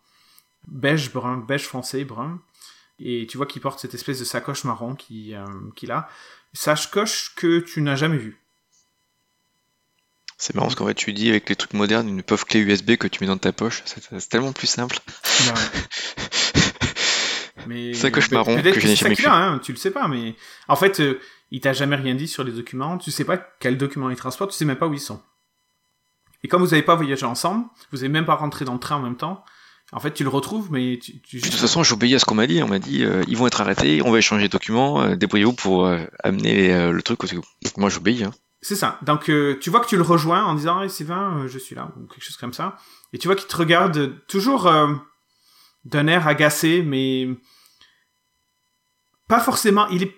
beige 0.68 1.12
brun, 1.12 1.38
beige 1.38 1.66
foncé 1.66 2.04
brun. 2.04 2.40
Et 2.98 3.26
tu 3.28 3.36
vois 3.36 3.46
qu'il 3.46 3.60
porte 3.60 3.80
cette 3.80 3.94
espèce 3.94 4.20
de 4.20 4.24
sacoche 4.24 4.64
marron 4.64 4.96
euh, 5.10 5.46
qu'il 5.74 5.90
a. 5.90 6.08
Sacoche 6.52 7.34
que 7.34 7.60
tu 7.60 7.82
n'as 7.82 7.96
jamais 7.96 8.18
vue. 8.18 8.38
C'est 10.38 10.54
marrant 10.54 10.70
ce 10.70 10.76
qu'en 10.76 10.86
fait 10.86 10.94
tu 10.94 11.12
dis 11.12 11.30
avec 11.30 11.48
les 11.48 11.56
trucs 11.56 11.72
modernes, 11.72 12.08
une 12.08 12.22
pauvre 12.22 12.44
clé 12.44 12.60
USB 12.60 12.96
que 12.96 13.06
tu 13.06 13.22
mets 13.22 13.28
dans 13.28 13.38
ta 13.38 13.52
poche, 13.52 13.82
c'est 13.86 14.28
tellement 14.28 14.52
plus 14.52 14.66
simple. 14.66 14.98
mais 17.68 17.94
sacoche 17.94 18.30
marron 18.32 18.60
que 18.60 18.80
je 18.80 18.86
n'ai 18.86 18.96
jamais 18.96 19.14
vu. 19.14 19.24
Hein, 19.26 19.60
tu 19.62 19.72
le 19.72 19.78
sais 19.78 19.92
pas, 19.92 20.08
mais 20.08 20.34
en 20.66 20.74
fait, 20.74 21.00
il 21.52 21.60
t'a 21.60 21.72
jamais 21.72 21.96
rien 21.96 22.16
dit 22.16 22.26
sur 22.26 22.42
les 22.42 22.52
documents, 22.52 22.98
tu 22.98 23.12
sais 23.12 23.24
pas 23.24 23.36
quels 23.36 23.78
documents 23.78 24.10
il 24.10 24.16
transporte, 24.16 24.50
tu 24.50 24.56
sais 24.56 24.64
même 24.64 24.78
pas 24.78 24.88
où 24.88 24.94
ils 24.94 25.00
sont. 25.00 25.22
Et 26.42 26.48
comme 26.48 26.62
vous 26.62 26.70
n'avez 26.70 26.82
pas 26.82 26.94
voyagé 26.94 27.24
ensemble, 27.24 27.66
vous 27.90 27.98
n'avez 27.98 28.08
même 28.08 28.24
pas 28.24 28.34
rentré 28.34 28.64
dans 28.64 28.74
le 28.74 28.78
train 28.78 28.96
en 28.96 29.02
même 29.02 29.16
temps, 29.16 29.44
en 29.94 30.00
fait, 30.00 30.14
tu 30.14 30.22
le 30.22 30.30
retrouves, 30.30 30.72
mais 30.72 30.98
tu, 30.98 31.12
De 31.36 31.42
toute 31.42 31.54
façon, 31.54 31.82
j'obéis 31.82 32.14
à 32.14 32.18
ce 32.18 32.24
qu'on 32.24 32.34
m'a 32.34 32.46
dit. 32.46 32.62
On 32.62 32.68
m'a 32.68 32.78
dit, 32.78 33.04
euh, 33.04 33.22
ils 33.28 33.36
vont 33.36 33.46
être 33.46 33.60
arrêtés, 33.60 34.00
on 34.02 34.10
va 34.10 34.18
échanger 34.18 34.44
les 34.44 34.48
documents, 34.48 35.02
euh, 35.02 35.16
débrouillez-vous 35.16 35.52
pour 35.52 35.84
euh, 35.86 36.02
amener 36.24 36.90
le 36.90 37.02
truc. 37.02 37.18
Moi, 37.76 37.90
j'obéis. 37.90 38.24
Hein. 38.24 38.30
C'est 38.62 38.76
ça. 38.76 38.98
Donc, 39.02 39.24
tu 39.24 39.70
vois 39.70 39.80
que 39.80 39.86
tu 39.86 39.96
le 39.96 40.02
rejoins 40.02 40.44
en 40.44 40.54
disant, 40.54 40.82
hey, 40.82 40.88
Sylvain, 40.88 41.46
je 41.46 41.58
suis 41.58 41.74
là, 41.74 41.92
ou 41.98 42.06
quelque 42.06 42.24
chose 42.24 42.38
comme 42.38 42.54
ça. 42.54 42.78
Et 43.12 43.18
tu 43.18 43.28
vois 43.28 43.36
qu'il 43.36 43.48
te 43.48 43.56
regarde 43.56 44.14
toujours 44.28 44.72
d'un 45.84 46.06
air 46.06 46.26
agacé, 46.26 46.82
mais 46.82 47.28
pas 49.28 49.40
forcément. 49.40 49.88
Il 49.88 50.04
est 50.04 50.14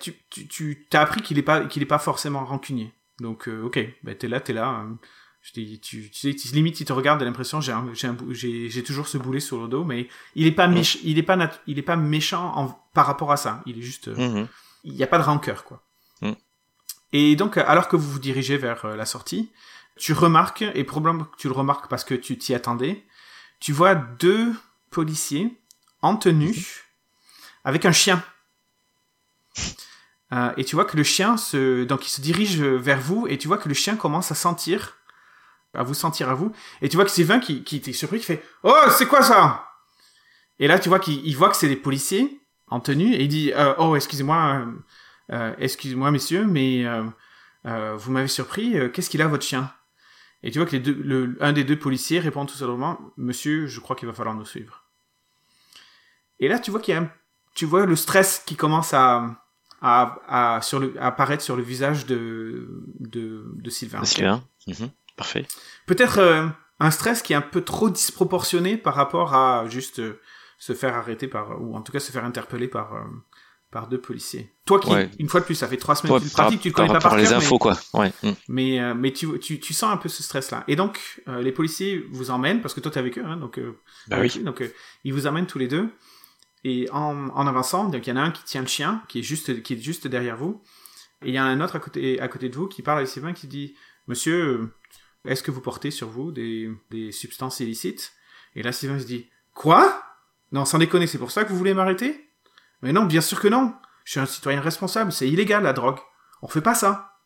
tu, 0.00 0.14
tu, 0.30 0.48
tu 0.48 0.96
as 0.96 1.00
appris 1.00 1.20
qu'il 1.22 1.38
est 1.38 1.42
pas 1.42 1.64
qu'il 1.66 1.82
est 1.82 1.86
pas 1.86 1.98
forcément 1.98 2.44
rancunier. 2.44 2.92
Donc 3.20 3.48
euh, 3.48 3.62
ok, 3.62 3.78
bah 4.02 4.14
t'es 4.14 4.28
là, 4.28 4.40
t'es 4.40 4.52
là. 4.52 4.86
Tu, 5.54 5.78
tu, 5.80 6.10
limite, 6.52 6.80
il 6.80 6.84
te 6.86 6.92
regarde, 6.92 7.22
a 7.22 7.24
l'impression, 7.24 7.60
j'ai, 7.60 7.72
j'ai, 8.68 8.82
toujours 8.82 9.06
ce 9.08 9.16
boulet 9.16 9.40
sur 9.40 9.62
le 9.62 9.68
dos, 9.68 9.84
mais 9.84 10.08
il 10.34 10.46
est 10.46 10.52
pas, 10.52 10.66
méch- 10.68 10.98
il 11.04 11.18
est 11.18 11.22
pas, 11.22 11.36
nat- 11.36 11.60
il 11.66 11.78
est 11.78 11.82
pas 11.82 11.96
méchant 11.96 12.52
en, 12.56 12.68
par 12.92 13.06
rapport 13.06 13.30
à 13.32 13.36
ça. 13.36 13.62
Il 13.64 13.78
est 13.78 13.82
juste, 13.82 14.08
euh, 14.08 14.16
Mhm. 14.16 14.48
il 14.84 14.94
n'y 14.94 15.02
a 15.02 15.06
pas 15.06 15.18
de 15.18 15.22
rancœur, 15.22 15.64
quoi. 15.64 15.82
Mm. 16.20 16.32
Et 17.12 17.36
donc, 17.36 17.56
alors 17.58 17.88
que 17.88 17.96
vous 17.96 18.10
vous 18.10 18.18
dirigez 18.18 18.56
vers 18.58 18.84
euh, 18.84 18.96
la 18.96 19.06
sortie, 19.06 19.50
tu 19.96 20.12
remarques, 20.12 20.62
et 20.74 20.84
probablement 20.84 21.24
que 21.24 21.36
tu 21.36 21.46
le 21.48 21.54
remarques 21.54 21.88
parce 21.88 22.04
que 22.04 22.14
tu 22.14 22.36
t'y 22.36 22.52
attendais, 22.52 23.04
tu 23.60 23.72
vois 23.72 23.94
deux 23.94 24.52
policiers 24.90 25.56
en 26.02 26.16
tenue 26.16 26.84
avec 27.64 27.84
un 27.86 27.92
chien. 27.92 28.22
Euh, 30.32 30.52
et 30.56 30.64
tu 30.64 30.74
vois 30.74 30.84
que 30.84 30.96
le 30.96 31.04
chien 31.04 31.36
se, 31.36 31.84
donc 31.84 32.04
il 32.06 32.10
se 32.10 32.20
dirige 32.20 32.60
vers 32.60 33.00
vous 33.00 33.26
et 33.28 33.38
tu 33.38 33.46
vois 33.46 33.58
que 33.58 33.68
le 33.68 33.74
chien 33.74 33.94
commence 33.96 34.32
à 34.32 34.34
sentir, 34.34 34.96
à 35.76 35.82
vous 35.82 35.94
sentir 35.94 36.28
à 36.28 36.34
vous. 36.34 36.52
Et 36.82 36.88
tu 36.88 36.96
vois 36.96 37.04
que 37.04 37.10
Sylvain 37.10 37.38
qui, 37.38 37.62
qui 37.62 37.76
était 37.76 37.92
surpris, 37.92 38.18
qui 38.18 38.26
fait 38.26 38.42
Oh, 38.62 38.74
c'est 38.90 39.06
quoi 39.06 39.22
ça? 39.22 39.68
Et 40.58 40.68
là, 40.68 40.78
tu 40.78 40.88
vois 40.88 40.98
qu'il 40.98 41.26
il 41.26 41.36
voit 41.36 41.50
que 41.50 41.56
c'est 41.56 41.68
des 41.68 41.76
policiers 41.76 42.40
en 42.68 42.80
tenue 42.80 43.14
et 43.14 43.22
il 43.22 43.28
dit 43.28 43.52
euh, 43.54 43.74
Oh, 43.78 43.96
excusez-moi, 43.96 44.64
euh, 44.66 44.72
euh, 45.32 45.54
excusez-moi, 45.58 46.10
messieurs, 46.10 46.46
mais 46.46 46.84
vous 47.64 48.10
m'avez 48.12 48.28
surpris. 48.28 48.76
Qu'est-ce 48.92 49.10
qu'il 49.10 49.22
a 49.22 49.28
votre 49.28 49.44
chien? 49.44 49.72
Et 50.42 50.50
tu 50.50 50.58
vois 50.58 50.66
que 50.66 50.72
les 50.72 50.80
deux, 50.80 51.36
un 51.40 51.52
des 51.52 51.64
deux 51.64 51.78
policiers 51.78 52.20
répond 52.20 52.46
tout 52.46 52.54
simplement 52.54 53.00
Monsieur, 53.16 53.66
je 53.66 53.80
crois 53.80 53.96
qu'il 53.96 54.06
va 54.06 54.14
falloir 54.14 54.34
nous 54.34 54.44
suivre. 54.44 54.84
Et 56.38 56.48
là, 56.48 56.58
tu 56.58 56.70
vois 56.70 56.80
qu'il 56.80 57.10
tu 57.54 57.64
vois 57.64 57.86
le 57.86 57.96
stress 57.96 58.42
qui 58.44 58.54
commence 58.54 58.92
à 58.92 59.42
à, 59.82 60.56
à, 60.56 60.62
sur 60.62 60.80
le, 60.80 60.94
apparaître 61.00 61.42
sur 61.42 61.56
le 61.56 61.62
visage 61.62 62.06
de, 62.06 62.84
de, 62.98 63.44
de 63.54 63.70
Sylvain. 63.70 64.04
Sylvain. 64.04 64.42
Mhm. 64.66 64.90
Parfait. 65.16 65.46
Peut-être 65.86 66.18
euh, 66.18 66.46
un 66.80 66.90
stress 66.90 67.22
qui 67.22 67.32
est 67.32 67.36
un 67.36 67.40
peu 67.42 67.62
trop 67.62 67.90
disproportionné 67.90 68.76
par 68.76 68.94
rapport 68.94 69.34
à 69.34 69.66
juste 69.68 69.98
euh, 70.00 70.20
se 70.58 70.72
faire 70.74 70.94
arrêter 70.94 71.28
par, 71.28 71.60
ou 71.62 71.76
en 71.76 71.82
tout 71.82 71.92
cas 71.92 72.00
se 72.00 72.12
faire 72.12 72.24
interpeller 72.24 72.68
par, 72.68 72.94
euh, 72.94 73.00
par 73.70 73.88
deux 73.88 74.00
policiers. 74.00 74.52
Toi 74.64 74.78
qui, 74.80 74.90
Ouais. 74.90 75.10
une 75.18 75.28
fois 75.28 75.40
de 75.40 75.44
plus, 75.46 75.54
ça 75.54 75.68
fait 75.68 75.76
trois 75.76 75.96
semaines 75.96 76.18
que 76.20 76.24
tu 76.24 76.30
pratiques, 76.30 76.60
tu 76.60 76.70
par 76.72 76.86
connais 76.86 76.98
pas 76.98 77.08
par 77.08 77.16
les 77.16 77.24
cœur, 77.24 77.38
infos, 77.38 77.58
quoi. 77.58 77.76
Ouais. 77.94 78.12
mm. 78.22 78.28
mais, 78.28 78.34
mais, 78.48 78.80
euh, 78.80 78.94
mais 78.94 79.12
tu, 79.12 79.38
tu, 79.38 79.58
tu 79.60 79.74
sens 79.74 79.92
un 79.92 79.96
peu 79.96 80.08
ce 80.08 80.22
stress-là. 80.22 80.64
Et 80.68 80.76
donc, 80.76 81.22
euh, 81.28 81.40
les 81.42 81.52
policiers 81.52 82.04
vous 82.10 82.30
emmènent, 82.30 82.60
parce 82.60 82.74
que 82.74 82.80
toi 82.80 82.90
t'es 82.92 82.98
avec 83.00 83.18
eux, 83.18 83.24
hein, 83.24 83.36
donc, 83.36 83.58
euh, 83.58 83.78
Bah 84.08 84.16
avec 84.16 84.34
oui. 84.34 84.42
donc 84.42 84.60
euh, 84.62 84.72
ils 85.04 85.12
vous 85.12 85.26
emmènent 85.26 85.46
tous 85.46 85.58
les 85.58 85.68
deux. 85.68 85.88
Et 86.64 86.88
en, 86.90 87.28
en 87.28 87.46
avançant, 87.46 87.88
donc 87.88 88.06
il 88.06 88.10
y 88.10 88.12
en 88.12 88.16
a 88.16 88.22
un 88.22 88.30
qui 88.32 88.42
tient 88.44 88.60
le 88.60 88.66
chien, 88.66 89.02
qui 89.08 89.20
est 89.20 89.22
juste, 89.22 89.62
qui 89.62 89.74
est 89.74 89.78
juste 89.80 90.06
derrière 90.08 90.36
vous. 90.36 90.62
Et 91.24 91.28
il 91.28 91.34
y 91.34 91.40
en 91.40 91.44
a 91.44 91.46
un 91.48 91.60
autre 91.60 91.76
à 91.76 91.78
côté, 91.80 92.18
à 92.20 92.28
côté 92.28 92.48
de 92.48 92.56
vous 92.56 92.66
qui 92.66 92.82
parle 92.82 92.98
avec 92.98 93.08
Sylvain 93.08 93.32
qui 93.34 93.46
dit 93.46 93.74
Monsieur, 94.08 94.34
euh, 94.42 94.74
est-ce 95.26 95.42
que 95.42 95.50
vous 95.50 95.60
portez 95.60 95.90
sur 95.90 96.08
vous 96.08 96.32
des, 96.32 97.12
substances 97.12 97.60
illicites? 97.60 98.12
Et 98.54 98.62
là, 98.62 98.72
Sylvain 98.72 98.98
se 98.98 99.06
dit 99.06 99.28
Quoi? 99.54 100.02
Non, 100.52 100.64
sans 100.64 100.78
déconner, 100.78 101.06
c'est 101.06 101.18
pour 101.18 101.30
ça 101.30 101.44
que 101.44 101.50
vous 101.50 101.58
voulez 101.58 101.74
m'arrêter? 101.74 102.28
Mais 102.82 102.92
non, 102.92 103.04
bien 103.04 103.20
sûr 103.20 103.40
que 103.40 103.48
non. 103.48 103.74
Je 104.04 104.12
suis 104.12 104.20
un 104.20 104.26
citoyen 104.26 104.60
responsable, 104.60 105.12
c'est 105.12 105.28
illégal 105.28 105.62
la 105.62 105.72
drogue. 105.72 105.98
On 106.42 106.48
fait 106.48 106.60
pas 106.60 106.74
ça. 106.74 107.16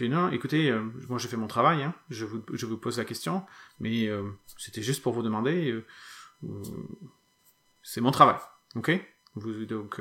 Je 0.00 0.04
dis 0.04 0.10
non, 0.10 0.30
écoutez, 0.30 0.70
euh, 0.70 0.80
moi 1.08 1.18
j'ai 1.18 1.28
fait 1.28 1.36
mon 1.36 1.48
travail, 1.48 1.82
hein. 1.82 1.92
je, 2.08 2.24
vous, 2.24 2.76
pose 2.78 2.98
la 2.98 3.04
question, 3.04 3.44
mais 3.80 4.06
euh, 4.06 4.30
c'était 4.56 4.82
juste 4.82 5.02
pour 5.02 5.12
vous 5.12 5.22
demander. 5.22 5.72
euh, 5.72 6.62
c'est 7.82 8.00
mon 8.00 8.10
travail, 8.10 8.36
ok? 8.76 8.92
Vous, 9.34 9.66
Donc, 9.66 10.00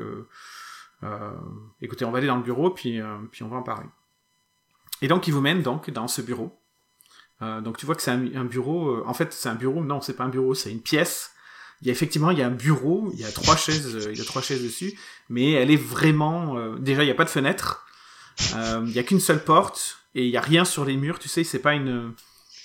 écoutez, 1.82 2.06
on 2.06 2.12
va 2.12 2.20
aller 2.20 2.28
dans 2.28 2.38
le 2.38 2.44
bureau, 2.44 2.70
puis, 2.72 3.00
puis 3.32 3.44
on 3.44 3.50
va 3.50 3.58
en 3.58 3.64
parler. 3.64 3.88
Et 5.01 5.08
donc, 5.08 5.27
il 5.27 5.34
vous 5.34 5.41
mène 5.41 5.62
donc 5.62 5.89
dans 5.91 6.08
ce 6.08 6.22
bureau. 6.22 6.56
Euh, 7.41 7.62
donc, 7.62 7.77
tu 7.77 7.86
vois 7.86 7.96
que 7.96 8.01
c'est 8.01 8.12
un, 8.12 8.25
un 8.36 8.46
bureau. 8.46 8.89
euh, 8.89 9.03
en 9.06 9.13
fait, 9.13 9.32
c'est 9.34 9.50
un 9.50 9.56
bureau. 9.56 9.84
Non, 9.84 10.01
c'est 10.01 10.13
pas 10.13 10.25
un 10.25 10.29
bureau, 10.29 10.53
c'est 10.56 10.72
une 10.72 10.82
pièce. 10.82 11.32
Il 11.82 11.88
y 11.88 11.89
a 11.89 11.94
effectivement, 11.94 12.32
il 12.32 12.38
y 12.38 12.41
a 12.41 12.48
un 12.48 12.51
bureau. 12.51 13.10
Il 13.13 13.20
y 13.22 13.25
a 13.25 13.32
trois 13.32 13.56
chaises. 13.56 13.96
euh, 13.96 14.12
il 14.12 14.18
y 14.18 14.22
a 14.22 14.25
trois 14.25 14.41
chaises 14.41 14.62
dessus, 14.62 15.00
mais 15.29 15.51
elle 15.53 15.72
est 15.72 15.82
vraiment. 15.82 16.58
euh, 16.58 16.75
déjà, 16.79 17.03
il 17.03 17.06
n'y 17.06 17.12
a 17.12 17.15
pas 17.15 17.24
de 17.25 17.29
fenêtre. 17.29 17.86
Euh, 18.56 18.84
il 18.86 18.91
y 18.94 19.00
a 19.00 19.03
qu'une 19.03 19.20
seule 19.22 19.44
porte 19.44 20.00
et 20.15 20.24
il 20.25 20.29
y 20.32 20.38
a 20.38 20.41
rien 20.41 20.65
sur 20.65 20.84
les 20.86 20.98
murs. 20.98 21.20
Tu 21.20 21.29
sais, 21.29 21.44
c'est 21.46 21.60
pas 21.60 21.74
une. 21.74 22.13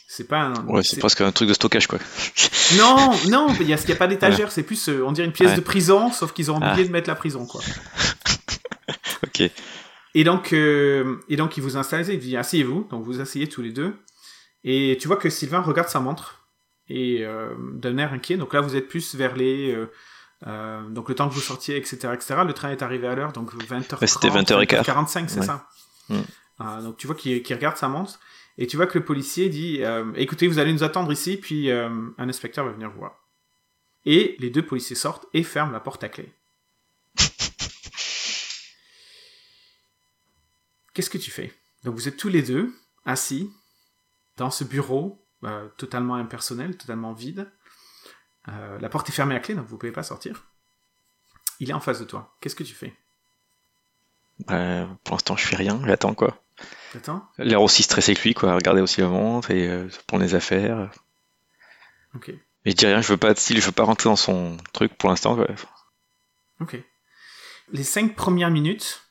C'est 0.08 0.24
pas 0.28 0.40
un. 0.40 0.66
Ouais, 0.66 0.82
c'est 0.82 0.98
presque 0.98 1.20
un 1.20 1.30
truc 1.32 1.48
de 1.48 1.54
stockage, 1.54 1.86
quoi. 1.86 1.98
Non, 2.78 3.10
non, 3.28 3.48
il 3.60 3.68
y 3.68 3.74
a, 3.74 3.76
a 3.76 3.94
pas 3.96 4.06
d'étagère. 4.06 4.50
C'est 4.50 4.62
plus, 4.62 4.88
on 4.88 5.12
dirait 5.12 5.26
une 5.26 5.32
pièce 5.32 5.50
Ouais. 5.50 5.56
de 5.56 5.60
prison, 5.60 6.10
sauf 6.10 6.32
qu'ils 6.32 6.50
ont 6.50 6.56
oublié 6.56 6.72
Ah. 6.78 6.84
de 6.84 6.88
mettre 6.90 7.08
la 7.10 7.14
prison, 7.14 7.44
quoi. 7.46 7.60
ok. 9.26 9.50
Et 10.14 10.22
donc, 10.24 10.52
euh, 10.52 11.16
et 11.28 11.36
donc, 11.36 11.56
il 11.56 11.62
vous 11.62 11.76
installe, 11.76 12.08
il 12.08 12.18
dit 12.18 12.36
asseyez-vous. 12.36 12.84
Donc, 12.90 13.04
vous 13.04 13.14
vous 13.14 13.20
asseyez 13.20 13.48
tous 13.48 13.62
les 13.62 13.72
deux. 13.72 13.94
Et 14.62 14.96
tu 15.00 15.08
vois 15.08 15.16
que 15.16 15.28
Sylvain 15.28 15.60
regarde 15.60 15.88
sa 15.88 16.00
montre 16.00 16.46
et 16.88 17.24
euh, 17.24 17.54
d'un 17.74 17.98
air 17.98 18.12
inquiet. 18.12 18.36
Donc 18.36 18.54
là, 18.54 18.60
vous 18.60 18.76
êtes 18.76 18.88
plus 18.88 19.14
vers 19.14 19.36
les. 19.36 19.72
euh, 19.72 19.90
euh, 20.46 20.82
donc 20.90 21.08
le 21.08 21.14
temps 21.14 21.28
que 21.28 21.34
vous 21.34 21.40
sortiez, 21.40 21.76
etc., 21.76 21.96
etc. 22.12 22.36
Le 22.46 22.52
train 22.52 22.70
est 22.70 22.82
arrivé 22.82 23.06
à 23.06 23.14
l'heure, 23.14 23.32
donc 23.32 23.54
20h30. 23.54 24.00
Ouais, 24.00 24.06
c'était 24.06 24.28
20h15. 24.28 24.84
45, 24.84 25.30
c'est 25.30 25.40
Ouais. 25.40 25.46
ça. 25.46 25.68
Mm. 26.10 26.14
Euh, 26.60 26.82
donc 26.82 26.96
tu 26.98 27.06
vois 27.06 27.16
qu'il 27.16 27.42
regarde 27.54 27.76
sa 27.76 27.88
montre 27.88 28.18
et 28.58 28.66
tu 28.66 28.76
vois 28.76 28.86
que 28.86 28.98
le 28.98 29.04
policier 29.04 29.48
dit 29.48 29.80
écoutez, 30.16 30.46
vous 30.46 30.58
allez 30.58 30.72
nous 30.72 30.84
attendre 30.84 31.10
ici, 31.10 31.36
puis 31.38 31.70
un 31.70 32.14
inspecteur 32.18 32.64
va 32.64 32.72
venir 32.72 32.90
vous 32.90 32.98
voir. 32.98 33.16
Et 34.06 34.36
les 34.38 34.50
deux 34.50 34.64
policiers 34.64 34.94
sortent 34.96 35.26
et 35.34 35.42
ferment 35.42 35.72
la 35.72 35.80
porte 35.80 36.04
à 36.04 36.08
clé. 36.08 36.32
Qu'est-ce 40.94 41.10
que 41.10 41.18
tu 41.18 41.30
fais? 41.30 41.52
Donc 41.82 41.94
vous 41.94 42.08
êtes 42.08 42.16
tous 42.16 42.28
les 42.28 42.42
deux 42.42 42.72
assis 43.04 43.50
dans 44.36 44.50
ce 44.50 44.64
bureau 44.64 45.26
euh, 45.44 45.68
totalement 45.76 46.14
impersonnel, 46.14 46.76
totalement 46.76 47.12
vide. 47.12 47.50
Euh, 48.48 48.78
la 48.78 48.88
porte 48.88 49.08
est 49.08 49.12
fermée 49.12 49.34
à 49.34 49.40
clé, 49.40 49.54
donc 49.54 49.66
vous 49.66 49.76
pouvez 49.76 49.92
pas 49.92 50.02
sortir. 50.02 50.46
Il 51.60 51.70
est 51.70 51.74
en 51.74 51.80
face 51.80 52.00
de 52.00 52.04
toi. 52.04 52.34
Qu'est-ce 52.40 52.56
que 52.56 52.64
tu 52.64 52.74
fais? 52.74 52.94
Euh, 54.50 54.86
pour 55.04 55.14
l'instant, 55.14 55.36
je 55.36 55.46
fais 55.46 55.56
rien. 55.56 55.80
J'attends, 55.86 56.14
quoi. 56.14 56.42
T'attends? 56.92 57.28
L'air 57.38 57.62
aussi 57.62 57.82
stressé 57.82 58.14
que 58.14 58.22
lui, 58.22 58.34
quoi. 58.34 58.54
Regarder 58.54 58.80
aussi 58.80 59.00
la 59.00 59.08
montre 59.08 59.50
et 59.50 59.68
euh, 59.68 59.88
prendre 60.06 60.24
les 60.24 60.34
affaires. 60.34 60.90
Ok. 62.14 62.32
Mais 62.64 62.70
je 62.70 62.76
dis 62.76 62.86
rien, 62.86 63.00
je 63.00 63.08
veux 63.08 63.16
pas 63.16 63.34
style, 63.34 63.60
je 63.60 63.66
veux 63.66 63.72
pas 63.72 63.84
rentrer 63.84 64.08
dans 64.08 64.16
son 64.16 64.56
truc 64.72 64.96
pour 64.96 65.10
l'instant. 65.10 65.38
Ok. 66.60 66.76
Les 67.72 67.84
cinq 67.84 68.14
premières 68.14 68.50
minutes, 68.50 69.03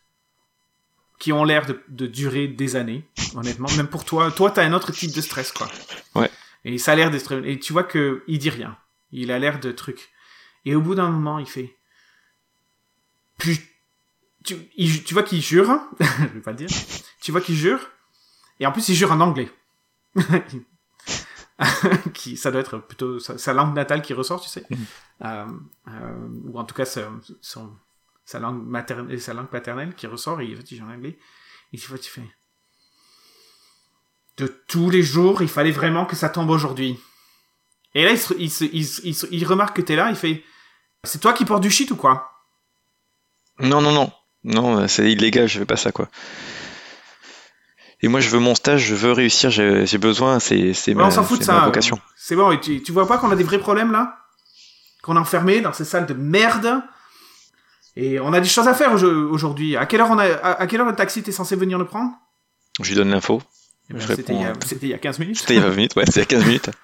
qui 1.23 1.31
ont 1.31 1.45
l'air 1.45 1.65
de, 1.65 1.81
de 1.87 2.05
durer 2.05 2.49
des 2.49 2.75
années, 2.75 3.07
honnêtement, 3.33 3.69
même 3.77 3.87
pour 3.87 4.03
toi, 4.03 4.29
toi, 4.29 4.51
t'as 4.51 4.65
un 4.65 4.73
autre 4.73 4.91
type 4.91 5.13
de 5.15 5.21
stress, 5.21 5.53
quoi. 5.53 5.69
Ouais. 6.15 6.29
Et 6.65 6.77
ça 6.77 6.91
a 6.91 6.95
l'air 6.95 7.11
d'être... 7.11 7.45
Et 7.45 7.57
tu 7.59 7.71
vois 7.71 7.85
que 7.85 8.25
il 8.27 8.39
dit 8.39 8.49
rien. 8.49 8.77
Il 9.13 9.31
a 9.31 9.39
l'air 9.39 9.61
de 9.61 9.71
truc. 9.71 10.09
Et 10.65 10.75
au 10.75 10.81
bout 10.81 10.95
d'un 10.95 11.07
moment, 11.09 11.39
il 11.39 11.45
fait... 11.47 11.77
Plus... 13.37 13.57
Tu, 14.43 14.57
il- 14.75 15.05
tu 15.05 15.13
vois 15.13 15.23
qu'il 15.23 15.41
jure, 15.41 15.79
je 16.01 16.25
vais 16.33 16.41
pas 16.41 16.51
le 16.51 16.57
dire, 16.57 16.67
tu 17.21 17.31
vois 17.31 17.39
qu'il 17.39 17.55
jure, 17.55 17.79
et 18.59 18.65
en 18.67 18.73
plus 18.73 18.89
il 18.89 18.95
jure 18.95 19.13
en 19.13 19.21
anglais. 19.21 19.49
qui, 22.13 22.35
ça 22.35 22.51
doit 22.51 22.59
être 22.59 22.79
plutôt 22.79 23.19
sa, 23.19 23.37
sa 23.37 23.53
langue 23.53 23.73
natale 23.73 24.01
qui 24.01 24.13
ressort, 24.13 24.41
tu 24.41 24.49
sais. 24.49 24.65
Euh, 25.23 25.45
euh, 25.87 26.27
ou 26.45 26.59
en 26.59 26.65
tout 26.65 26.75
cas 26.75 26.83
son- 26.83 27.73
sa 28.25 28.39
langue 28.39 28.63
maternelle, 28.65 29.21
sa 29.21 29.33
langue 29.33 29.47
paternelle 29.49 29.93
qui 29.95 30.07
ressort, 30.07 30.41
et 30.41 30.45
il 30.45 30.55
fait 30.57 30.81
en 30.81 30.89
anglais. 30.89 31.17
Et 31.73 31.77
tu 31.77 31.87
vois, 31.87 31.97
tu 31.97 32.09
fais. 32.09 32.27
De 34.37 34.47
tous 34.67 34.89
les 34.89 35.03
jours, 35.03 35.41
il 35.41 35.47
fallait 35.47 35.71
vraiment 35.71 36.05
que 36.05 36.15
ça 36.15 36.29
tombe 36.29 36.49
aujourd'hui. 36.49 36.99
Et 37.95 38.03
là, 38.03 38.11
il, 38.11 38.17
se- 38.19 38.33
il, 38.33 38.49
se- 38.49 38.63
il, 39.03 39.13
se- 39.13 39.27
il 39.29 39.45
remarque 39.45 39.75
que 39.75 39.81
t'es 39.81 39.95
là, 39.95 40.09
il 40.09 40.15
fait. 40.15 40.43
C'est 41.03 41.19
toi 41.19 41.33
qui 41.33 41.45
portes 41.45 41.61
du 41.61 41.69
shit 41.69 41.91
ou 41.91 41.95
quoi? 41.95 42.31
Non, 43.59 43.81
non, 43.81 43.91
non. 43.91 44.11
Non, 44.43 44.79
euh, 44.79 44.87
c'est 44.87 45.11
illégal, 45.11 45.47
je 45.47 45.59
fais 45.59 45.65
pas 45.65 45.75
ça, 45.77 45.91
quoi. 45.91 46.09
Et 48.01 48.07
moi, 48.09 48.19
je 48.19 48.29
veux 48.29 48.39
mon 48.39 48.55
stage, 48.55 48.81
je 48.83 48.95
veux 48.95 49.11
réussir, 49.13 49.49
j'ai 49.49 49.97
besoin, 49.97 50.39
c'est 50.39 50.73
ma, 50.93 51.07
on 51.07 51.11
s'en 51.11 51.23
fout 51.23 51.39
de 51.39 51.43
ça. 51.45 51.63
vocation. 51.63 52.01
C'est 52.17 52.35
bon, 52.35 52.51
et 52.51 52.59
tu, 52.59 52.83
tu 52.83 52.91
vois 52.91 53.07
pas 53.07 53.17
qu'on 53.17 53.31
a 53.31 53.35
des 53.35 53.43
vrais 53.45 53.59
problèmes 53.59 53.91
là? 53.93 54.17
Qu'on 55.03 55.15
est 55.15 55.19
enfermé 55.19 55.61
dans 55.61 55.71
ces 55.71 55.85
salles 55.85 56.05
de 56.05 56.13
merde? 56.13 56.81
Et 57.95 58.19
on 58.19 58.33
a 58.33 58.39
des 58.39 58.47
choses 58.49 58.67
à 58.67 58.73
faire 58.73 58.93
au- 58.93 59.05
aujourd'hui. 59.29 59.75
À 59.77 59.85
quelle 59.85 60.01
heure 60.01 60.09
on 60.11 60.17
a, 60.17 60.25
à, 60.25 60.61
à 60.61 60.67
quelle 60.67 60.81
heure 60.81 60.87
le 60.87 60.95
taxi 60.95 61.19
était 61.19 61.31
censé 61.31 61.55
venir 61.55 61.77
le 61.77 61.85
prendre? 61.85 62.11
Je 62.81 62.89
lui 62.89 62.95
donne 62.95 63.09
l'info. 63.11 63.41
Eh 63.89 63.93
ben, 63.93 63.99
C'était 63.99 64.33
il, 64.33 64.39
y 64.41 64.43
a- 64.43 64.47
réponds, 64.47 64.59
euh, 64.59 64.65
c'était 64.67 64.85
il 64.87 64.89
y 64.89 64.93
a 64.93 64.97
15 64.97 65.19
minutes. 65.19 65.39
C'était 65.39 65.53
il 65.55 65.59
y 65.59 65.63
a 65.63 65.69
20 65.69 65.75
minutes, 65.75 65.95
ouais, 65.95 66.05
c'était 66.05 66.19
il 66.21 66.23
y 66.23 66.23
a 66.23 66.39
15 66.39 66.45
minutes. 66.45 66.69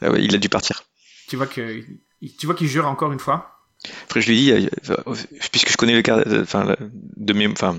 Ah 0.00 0.10
ouais, 0.12 0.22
il 0.22 0.32
a 0.32 0.38
dû 0.38 0.48
partir. 0.48 0.84
Tu 1.28 1.34
vois 1.36 1.48
que 1.48 1.82
il- 2.20 2.36
tu 2.36 2.46
vois 2.46 2.54
qu'il 2.54 2.68
jure 2.68 2.86
encore 2.86 3.10
une 3.10 3.18
fois? 3.18 3.64
Après, 4.04 4.20
je 4.20 4.28
lui 4.28 4.36
dis, 4.36 4.52
euh, 4.52 4.68
euh, 4.90 5.14
puisque 5.50 5.70
je 5.72 5.76
connais 5.76 5.94
le 5.94 6.02
cas, 6.02 6.22
enfin, 6.42 6.64
le- 6.66 6.76
de 7.16 7.32
mes, 7.32 7.48
enfin, 7.48 7.76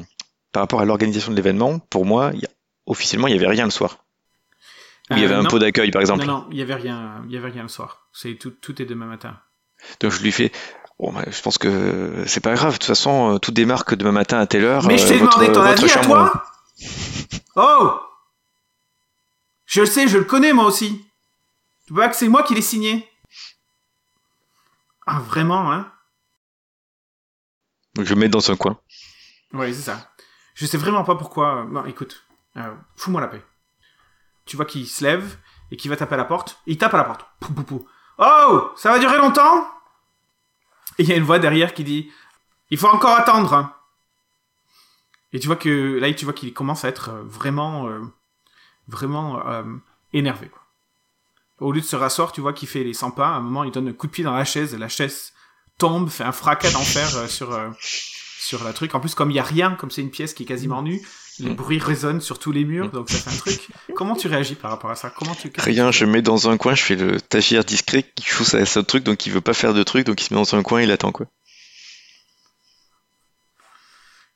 par 0.52 0.64
rapport 0.64 0.82
à 0.82 0.86
l'organisation 0.86 1.32
de 1.32 1.38
l'événement, 1.38 1.80
pour 1.80 2.06
moi, 2.06 2.32
il 2.34 2.42
y 2.42 2.46
a- 2.46 2.50
officiellement, 2.88 3.28
il 3.28 3.36
y 3.36 3.38
avait 3.38 3.48
rien 3.48 3.64
le 3.64 3.72
soir. 3.72 4.04
Il 5.12 5.20
y 5.20 5.24
avait 5.24 5.34
un 5.34 5.44
non. 5.44 5.50
pot 5.50 5.60
d'accueil, 5.60 5.92
par 5.92 6.02
exemple. 6.02 6.26
Non, 6.26 6.40
non, 6.42 6.48
il 6.52 6.58
y 6.58 6.62
avait 6.62 6.76
rien, 6.76 7.24
il 7.28 7.34
y 7.34 7.38
avait 7.38 7.50
rien 7.52 7.64
le 7.64 7.70
soir. 7.70 8.10
C'est 8.12 8.36
tout, 8.36 8.52
tout 8.52 8.82
est 8.82 8.86
demain 8.86 9.06
matin. 9.06 9.40
Donc 10.02 10.12
je 10.12 10.22
lui 10.22 10.32
fais, 10.34 10.52
bon, 11.00 11.12
bah, 11.14 11.24
je 11.28 11.42
pense 11.42 11.58
que 11.58 12.24
c'est 12.28 12.40
pas 12.42 12.54
grave. 12.54 12.74
De 12.74 12.78
toute 12.78 12.86
façon, 12.86 13.36
euh, 13.36 13.38
tout 13.40 13.52
démarre 13.52 13.86
que 13.86 13.96
demain 13.96 14.12
matin 14.12 14.40
à 14.40 14.46
telle 14.48 14.64
heure. 14.66 14.86
Mais 14.86 14.98
je 14.98 15.06
euh, 15.06 15.08
t'ai 15.10 15.18
votre- 15.18 15.38
demandé 15.40 15.54
ton 15.54 15.62
avis 15.62 15.86
à 15.86 15.88
chambre- 15.88 16.06
toi 16.06 16.44
Oh 17.56 18.00
Je 19.66 19.82
le 19.82 19.86
sais, 19.86 20.08
je 20.08 20.18
le 20.18 20.24
connais 20.24 20.54
moi 20.54 20.66
aussi. 20.66 21.06
Tu 21.88 21.94
vois 21.94 22.08
que 22.10 22.16
c'est 22.16 22.28
moi 22.28 22.44
qui 22.44 22.54
l'ai 22.56 22.62
signé. 22.62 23.08
Ah, 25.08 25.20
vraiment, 25.20 25.72
hein 25.72 25.92
je 28.02 28.14
me 28.14 28.20
mets 28.22 28.30
dans 28.30 28.50
un 28.52 28.56
coin. 28.56 28.80
Ouais, 29.52 29.74
c'est 29.74 29.82
ça. 29.82 30.10
Je 30.54 30.66
sais 30.66 30.78
vraiment 30.78 31.04
pas 31.04 31.16
pourquoi. 31.16 31.66
Non, 31.70 31.86
écoute, 31.86 32.24
euh, 32.56 32.74
fous-moi 32.96 33.20
la 33.20 33.28
paix. 33.28 33.44
Tu 34.46 34.56
vois 34.56 34.66
qu'il 34.66 34.88
se 34.88 35.04
lève 35.04 35.38
et 35.72 35.76
qu'il 35.76 35.90
va 35.90 35.98
taper 35.98 36.14
à 36.14 36.18
la 36.18 36.26
porte. 36.26 36.60
Il 36.66 36.78
tape 36.78 36.94
à 36.94 36.98
la 36.98 37.04
porte. 37.04 37.26
Pou, 37.40 37.52
pou, 37.54 37.64
pou. 37.64 37.88
Oh, 38.20 38.70
ça 38.78 38.92
va 38.92 39.00
durer 39.00 39.18
longtemps? 39.18 39.68
Et 41.00 41.04
il 41.04 41.10
y 41.10 41.14
a 41.14 41.16
une 41.16 41.24
voix 41.24 41.40
derrière 41.40 41.74
qui 41.74 41.84
dit 41.84 42.12
Il 42.70 42.78
faut 42.78 42.88
encore 42.88 43.18
attendre. 43.18 43.54
hein. 43.54 43.74
Et 45.34 45.40
tu 45.40 45.48
vois 45.48 45.56
que 45.56 45.98
là, 46.00 46.14
tu 46.14 46.26
vois 46.26 46.34
qu'il 46.34 46.54
commence 46.54 46.86
à 46.86 46.90
être 46.90 47.10
euh, 47.10 47.24
vraiment, 47.24 47.88
euh, 47.88 48.02
vraiment 48.88 49.48
euh, 49.48 49.64
énervé. 50.14 50.52
Au 51.60 51.72
lieu 51.72 51.82
de 51.82 51.86
se 51.86 51.96
rasseoir, 51.96 52.32
tu 52.32 52.42
vois 52.42 52.54
qu'il 52.54 52.68
fait 52.68 52.84
les 52.84 52.94
100 52.94 53.12
pas. 53.12 53.30
À 53.30 53.32
un 53.32 53.40
moment, 53.40 53.64
il 53.64 53.72
donne 53.72 53.88
un 53.88 53.94
coup 53.94 54.08
de 54.08 54.12
pied 54.12 54.24
dans 54.24 54.36
la 54.36 54.46
chaise. 54.46 54.76
La 54.78 54.90
chaise 54.90 55.34
tombe, 55.78 56.10
fait 56.10 56.24
un 56.24 56.32
fracas 56.32 56.72
d'enfer 56.72 57.30
sur 57.30 57.58
sur 57.82 58.64
la 58.64 58.74
truc. 58.74 58.96
En 58.96 59.00
plus, 59.00 59.16
comme 59.16 59.32
il 59.32 59.36
y 59.36 59.40
a 59.40 59.44
rien, 59.44 59.76
comme 59.76 59.92
c'est 59.92 60.02
une 60.02 60.12
pièce 60.12 60.34
qui 60.34 60.44
est 60.44 60.46
quasiment 60.46 60.82
nue, 60.82 61.02
les 61.40 61.54
bruits 61.54 61.80
résonnent 61.80 62.22
sur 62.22 62.40
tous 62.40 62.52
les 62.52 62.66
murs, 62.66 62.90
donc 62.92 63.10
ça 63.10 63.18
fait 63.18 63.36
un 63.36 63.38
truc. 63.40 63.68
Comment 63.96 64.16
tu 64.16 64.28
réagis 64.28 64.56
par 64.56 64.72
rapport 64.72 64.92
à 64.92 64.96
ça? 64.96 65.10
Comment 65.10 65.36
tu 65.36 65.52
Rien, 65.58 65.92
je 65.92 66.06
mets 66.06 66.22
dans 66.22 66.50
un 66.50 66.58
coin, 66.58 66.76
je 66.76 66.84
fais 66.84 66.96
le 66.96 67.18
stagiaire 67.20 67.64
discret 67.64 68.04
qui 68.16 68.26
fout 68.26 68.46
sa, 68.46 68.66
sa 68.66 68.84
truc, 68.84 69.04
donc 69.04 69.26
il 69.26 69.32
veut 69.32 69.42
pas 69.42 69.54
faire 69.54 69.74
de 69.74 69.84
truc, 69.84 70.06
donc 70.06 70.22
il 70.22 70.26
se 70.26 70.34
met 70.34 70.40
dans 70.40 70.56
un 70.56 70.64
coin, 70.64 70.82
il 70.82 70.92
attend 70.92 71.12
quoi. 71.12 71.26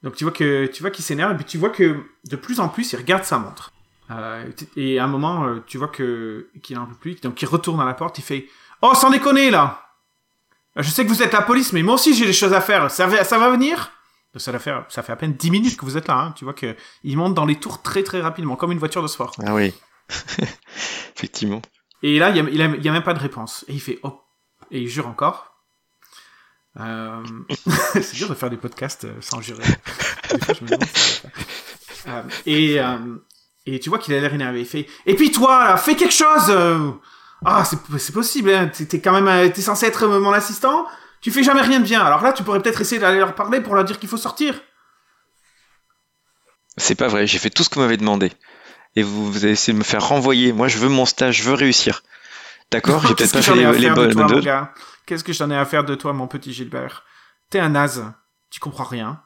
Donc 0.03 0.15
tu 0.15 0.25
vois 0.25 0.33
que 0.33 0.65
tu 0.67 0.81
vois 0.81 0.91
qu'il 0.91 1.05
s'énerve 1.05 1.31
et 1.31 1.35
puis 1.35 1.45
tu 1.45 1.57
vois 1.57 1.69
que 1.69 2.03
de 2.25 2.35
plus 2.35 2.59
en 2.59 2.67
plus 2.67 2.91
il 2.91 2.97
regarde 2.97 3.23
sa 3.23 3.37
montre. 3.37 3.71
Euh, 4.11 4.45
et 4.75 4.99
à 4.99 5.05
un 5.05 5.07
moment 5.07 5.45
euh, 5.45 5.63
tu 5.65 5.77
vois 5.77 5.87
que 5.87 6.49
qu'il 6.61 6.77
en 6.77 6.85
peut 6.85 6.95
plus 6.95 7.15
donc 7.21 7.41
il 7.41 7.45
retourne 7.45 7.79
à 7.79 7.85
la 7.85 7.93
porte, 7.93 8.17
il 8.17 8.23
fait 8.23 8.47
"Oh, 8.81 8.93
sans 8.95 9.09
déconner 9.11 9.49
là. 9.49 9.79
Je 10.75 10.89
sais 10.89 11.05
que 11.05 11.09
vous 11.09 11.23
êtes 11.23 11.31
la 11.31 11.41
police 11.41 11.71
mais 11.71 11.83
moi 11.83 11.95
aussi 11.95 12.13
j'ai 12.13 12.25
des 12.25 12.33
choses 12.33 12.53
à 12.53 12.59
faire. 12.59 12.91
Ça 12.91 13.07
va, 13.07 13.23
ça 13.23 13.37
va 13.37 13.49
venir? 13.49 13.91
Ça 14.39 14.57
faire 14.59 14.85
ça 14.89 15.03
fait 15.03 15.11
à 15.11 15.15
peine 15.15 15.33
10 15.33 15.51
minutes 15.51 15.77
que 15.77 15.85
vous 15.85 15.97
êtes 15.97 16.07
là 16.07 16.17
hein. 16.17 16.33
Tu 16.35 16.43
vois 16.43 16.53
que 16.53 16.75
il 17.03 17.17
monte 17.17 17.33
dans 17.33 17.45
les 17.45 17.55
tours 17.55 17.81
très 17.81 18.03
très 18.03 18.21
rapidement 18.21 18.55
comme 18.55 18.71
une 18.71 18.79
voiture 18.79 19.01
de 19.01 19.07
sport. 19.07 19.35
Ah 19.45 19.53
oui. 19.53 19.73
Effectivement. 21.15 21.61
Et 22.03 22.19
là, 22.19 22.29
il 22.31 22.35
y 22.55 22.89
a, 22.89 22.91
même 22.91 23.03
pas 23.03 23.13
de 23.13 23.19
réponse. 23.19 23.63
Et 23.69 23.73
il 23.73 23.81
fait 23.81 23.99
oh 24.03 24.21
et 24.71 24.81
il 24.81 24.89
jure 24.89 25.07
encore. 25.07 25.55
Euh, 26.79 27.23
c'est 27.93 28.13
dur 28.13 28.29
de 28.29 28.33
faire 28.33 28.49
des 28.49 28.57
podcasts 28.57 29.05
euh, 29.05 29.13
sans 29.21 29.41
jurer. 29.41 29.63
Fois, 29.63 30.53
je 30.53 30.63
me 30.63 30.69
demande. 30.69 30.89
Euh, 32.07 32.23
et, 32.45 32.79
euh, 32.81 32.97
et 33.65 33.79
tu 33.79 33.89
vois 33.89 33.99
qu'il 33.99 34.13
a 34.13 34.19
l'air 34.19 34.33
énervé. 34.33 34.61
Il 34.61 34.65
fait 34.65 34.87
Et 35.05 35.15
puis 35.15 35.31
toi, 35.31 35.63
là, 35.63 35.77
fais 35.77 35.95
quelque 35.95 36.13
chose. 36.13 36.53
Ah, 37.45 37.63
c'est 37.65 38.11
possible, 38.11 38.49
hein. 38.49 38.67
T'es 38.67 38.99
quand 38.99 39.19
même 39.21 39.51
t'es 39.51 39.61
censé 39.61 39.85
être 39.85 40.05
mon 40.07 40.33
assistant? 40.33 40.85
Tu 41.23 41.31
fais 41.31 41.41
jamais 41.41 41.61
rien 41.61 41.79
de 41.79 41.85
bien. 41.85 42.01
Alors 42.05 42.21
là, 42.21 42.33
tu 42.33 42.43
pourrais 42.43 42.61
peut-être 42.61 42.81
essayer 42.81 42.99
d'aller 42.99 43.17
leur 43.19 43.33
parler 43.33 43.61
pour 43.61 43.73
leur 43.75 43.85
dire 43.85 43.97
qu'il 43.97 44.09
faut 44.09 44.17
sortir. 44.17 44.61
C'est 46.75 46.95
pas 46.95 47.07
vrai, 47.07 47.25
j'ai 47.27 47.39
fait 47.39 47.49
tout 47.49 47.63
ce 47.63 47.69
que 47.69 47.75
vous 47.75 47.81
m'avez 47.81 47.97
demandé. 47.97 48.31
Et 48.95 49.03
vous, 49.03 49.31
vous 49.31 49.43
avez 49.43 49.53
essayé 49.53 49.73
de 49.73 49.79
me 49.79 49.85
faire 49.85 50.05
renvoyer. 50.05 50.51
Moi, 50.51 50.67
je 50.67 50.77
veux 50.77 50.89
mon 50.89 51.05
stage, 51.05 51.37
je 51.37 51.43
veux 51.43 51.53
réussir. 51.53 52.03
D'accord 52.71 53.07
J'ai 53.07 53.15
peut-être 53.15 53.31
pas 53.31 53.41
fait 53.41 53.55
les, 53.55 53.79
les 53.79 53.89
bonnes 53.89 54.67
Qu'est-ce 55.05 55.23
que 55.23 55.33
j'en 55.33 55.49
ai 55.49 55.57
à 55.57 55.65
faire 55.65 55.85
de 55.85 55.95
toi, 55.95 56.11
mon 56.11 56.27
petit 56.27 56.53
Gilbert? 56.53 57.05
T'es 57.49 57.59
un 57.59 57.69
naze. 57.69 58.05
Tu 58.49 58.59
comprends 58.59 58.83
rien. 58.83 59.23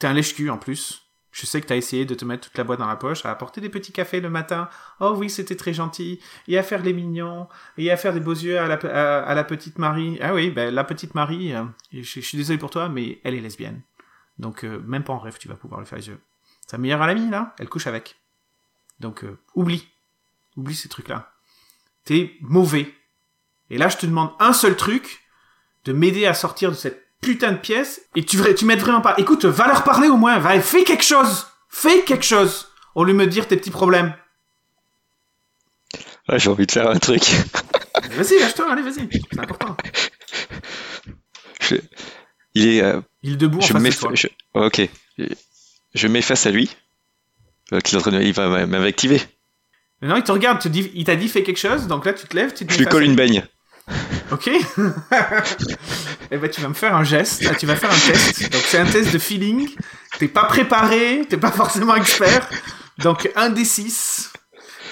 T'es 0.00 0.08
un 0.08 0.12
lèche-cul, 0.12 0.50
en 0.50 0.58
plus. 0.58 1.02
Je 1.32 1.46
sais 1.46 1.60
que 1.60 1.66
t'as 1.66 1.76
essayé 1.76 2.04
de 2.04 2.14
te 2.14 2.24
mettre 2.24 2.48
toute 2.48 2.58
la 2.58 2.64
boîte 2.64 2.80
dans 2.80 2.88
la 2.88 2.96
poche, 2.96 3.24
à 3.24 3.30
apporter 3.30 3.60
des 3.60 3.68
petits 3.68 3.92
cafés 3.92 4.20
le 4.20 4.30
matin. 4.30 4.68
Oh 4.98 5.14
oui, 5.16 5.30
c'était 5.30 5.56
très 5.56 5.72
gentil. 5.72 6.20
Et 6.48 6.58
à 6.58 6.62
faire 6.62 6.82
les 6.82 6.92
mignons. 6.92 7.48
Et 7.78 7.90
à 7.90 7.96
faire 7.96 8.12
des 8.12 8.20
beaux 8.20 8.34
yeux 8.34 8.58
à 8.58 8.66
la, 8.66 9.44
petite 9.44 9.78
Marie. 9.78 10.18
Ah 10.20 10.34
oui, 10.34 10.50
ben, 10.50 10.74
la 10.74 10.84
petite 10.84 11.14
Marie, 11.14 11.54
euh, 11.54 11.64
je, 11.92 12.20
suis 12.20 12.36
désolé 12.36 12.58
pour 12.58 12.70
toi, 12.70 12.88
mais 12.88 13.20
elle 13.22 13.34
est 13.34 13.40
lesbienne. 13.40 13.80
Donc, 14.38 14.64
euh, 14.64 14.80
même 14.86 15.04
pas 15.04 15.12
en 15.12 15.18
rêve, 15.18 15.38
tu 15.38 15.48
vas 15.48 15.54
pouvoir 15.54 15.80
le 15.80 15.86
faire 15.86 15.98
les 15.98 16.08
yeux. 16.08 16.20
Sa 16.66 16.78
meilleure 16.78 17.02
amie, 17.02 17.30
là, 17.30 17.54
elle 17.58 17.68
couche 17.68 17.86
avec. 17.86 18.16
Donc, 18.98 19.22
euh, 19.24 19.38
oublie. 19.54 19.88
Oublie 20.56 20.74
ces 20.74 20.88
trucs-là. 20.88 21.32
T'es 22.04 22.34
mauvais. 22.40 22.92
Et 23.70 23.78
là, 23.78 23.88
je 23.88 23.98
te 23.98 24.06
demande 24.06 24.30
un 24.40 24.52
seul 24.52 24.76
truc, 24.76 25.20
de 25.84 25.92
m'aider 25.92 26.26
à 26.26 26.34
sortir 26.34 26.70
de 26.70 26.76
cette 26.76 27.09
putain 27.20 27.52
de 27.52 27.58
pièce, 27.58 28.00
et 28.16 28.24
tu, 28.24 28.38
tu 28.56 28.64
m'aides 28.64 28.80
vraiment 28.80 29.00
pas. 29.00 29.14
Écoute, 29.18 29.44
va 29.44 29.66
leur 29.66 29.84
parler 29.84 30.08
au 30.08 30.16
moins, 30.16 30.38
va, 30.38 30.60
fais 30.60 30.84
quelque 30.84 31.04
chose 31.04 31.46
Fais 31.72 32.00
quelque 32.02 32.24
chose 32.24 32.68
Au 32.96 33.04
lieu 33.04 33.12
de 33.12 33.18
me 33.18 33.26
dire 33.26 33.46
tes 33.46 33.56
petits 33.56 33.70
problèmes. 33.70 34.12
Ah, 36.28 36.38
j'ai 36.38 36.50
envie 36.50 36.66
de 36.66 36.72
faire 36.72 36.88
un 36.88 36.98
truc. 36.98 37.22
Vas-y, 38.12 38.38
lâche-toi, 38.40 38.70
allez, 38.72 38.82
vas-y. 38.82 39.08
C'est 39.32 39.38
important. 39.40 39.76
Je- 41.60 41.76
Il 42.54 42.66
est, 42.68 42.82
euh, 42.82 43.00
Il 43.22 43.34
est 43.34 43.36
debout 43.36 43.58
en 43.58 43.60
je 43.62 43.72
face 43.72 43.82
mets, 43.82 43.90
de 43.90 43.94
toi. 43.94 44.10
je- 44.14 44.26
ok. 44.54 44.88
Je 45.94 46.06
mets 46.08 46.22
face 46.22 46.46
à 46.46 46.50
lui. 46.50 46.70
Euh, 47.72 47.78
en 47.94 47.98
train 48.00 48.10
de- 48.12 48.22
il 48.22 48.32
va 48.32 48.66
m'activer. 48.66 49.20
Maintenant, 50.00 50.16
il 50.16 50.24
te 50.24 50.32
regarde, 50.32 50.60
te 50.60 50.68
dit, 50.68 50.90
il 50.94 51.04
t'a 51.04 51.14
dit 51.16 51.28
fais 51.28 51.42
quelque 51.42 51.58
chose, 51.58 51.86
donc 51.86 52.04
là, 52.06 52.12
tu 52.12 52.26
te 52.26 52.34
lèves, 52.34 52.52
tu 52.54 52.66
te 52.66 52.72
Je 52.72 52.78
lui 52.78 52.84
face 52.84 52.92
colle 52.92 53.04
une 53.04 53.14
baigne. 53.16 53.46
Ok. 54.32 54.50
Eh 56.30 56.36
ben, 56.38 56.48
tu 56.50 56.60
vas 56.60 56.68
me 56.68 56.74
faire 56.74 56.94
un 56.94 57.02
geste. 57.04 57.44
Ah, 57.50 57.54
tu 57.54 57.66
vas 57.66 57.76
faire 57.76 57.90
un 57.90 57.98
test. 58.12 58.50
Donc, 58.52 58.62
c'est 58.66 58.78
un 58.78 58.84
test 58.86 59.12
de 59.12 59.18
feeling. 59.18 59.68
T'es 60.18 60.28
pas 60.28 60.44
préparé, 60.44 61.22
t'es 61.28 61.36
pas 61.36 61.50
forcément 61.50 61.94
expert. 61.96 62.48
Donc, 62.98 63.30
un 63.36 63.50
des 63.50 63.64
six. 63.64 64.30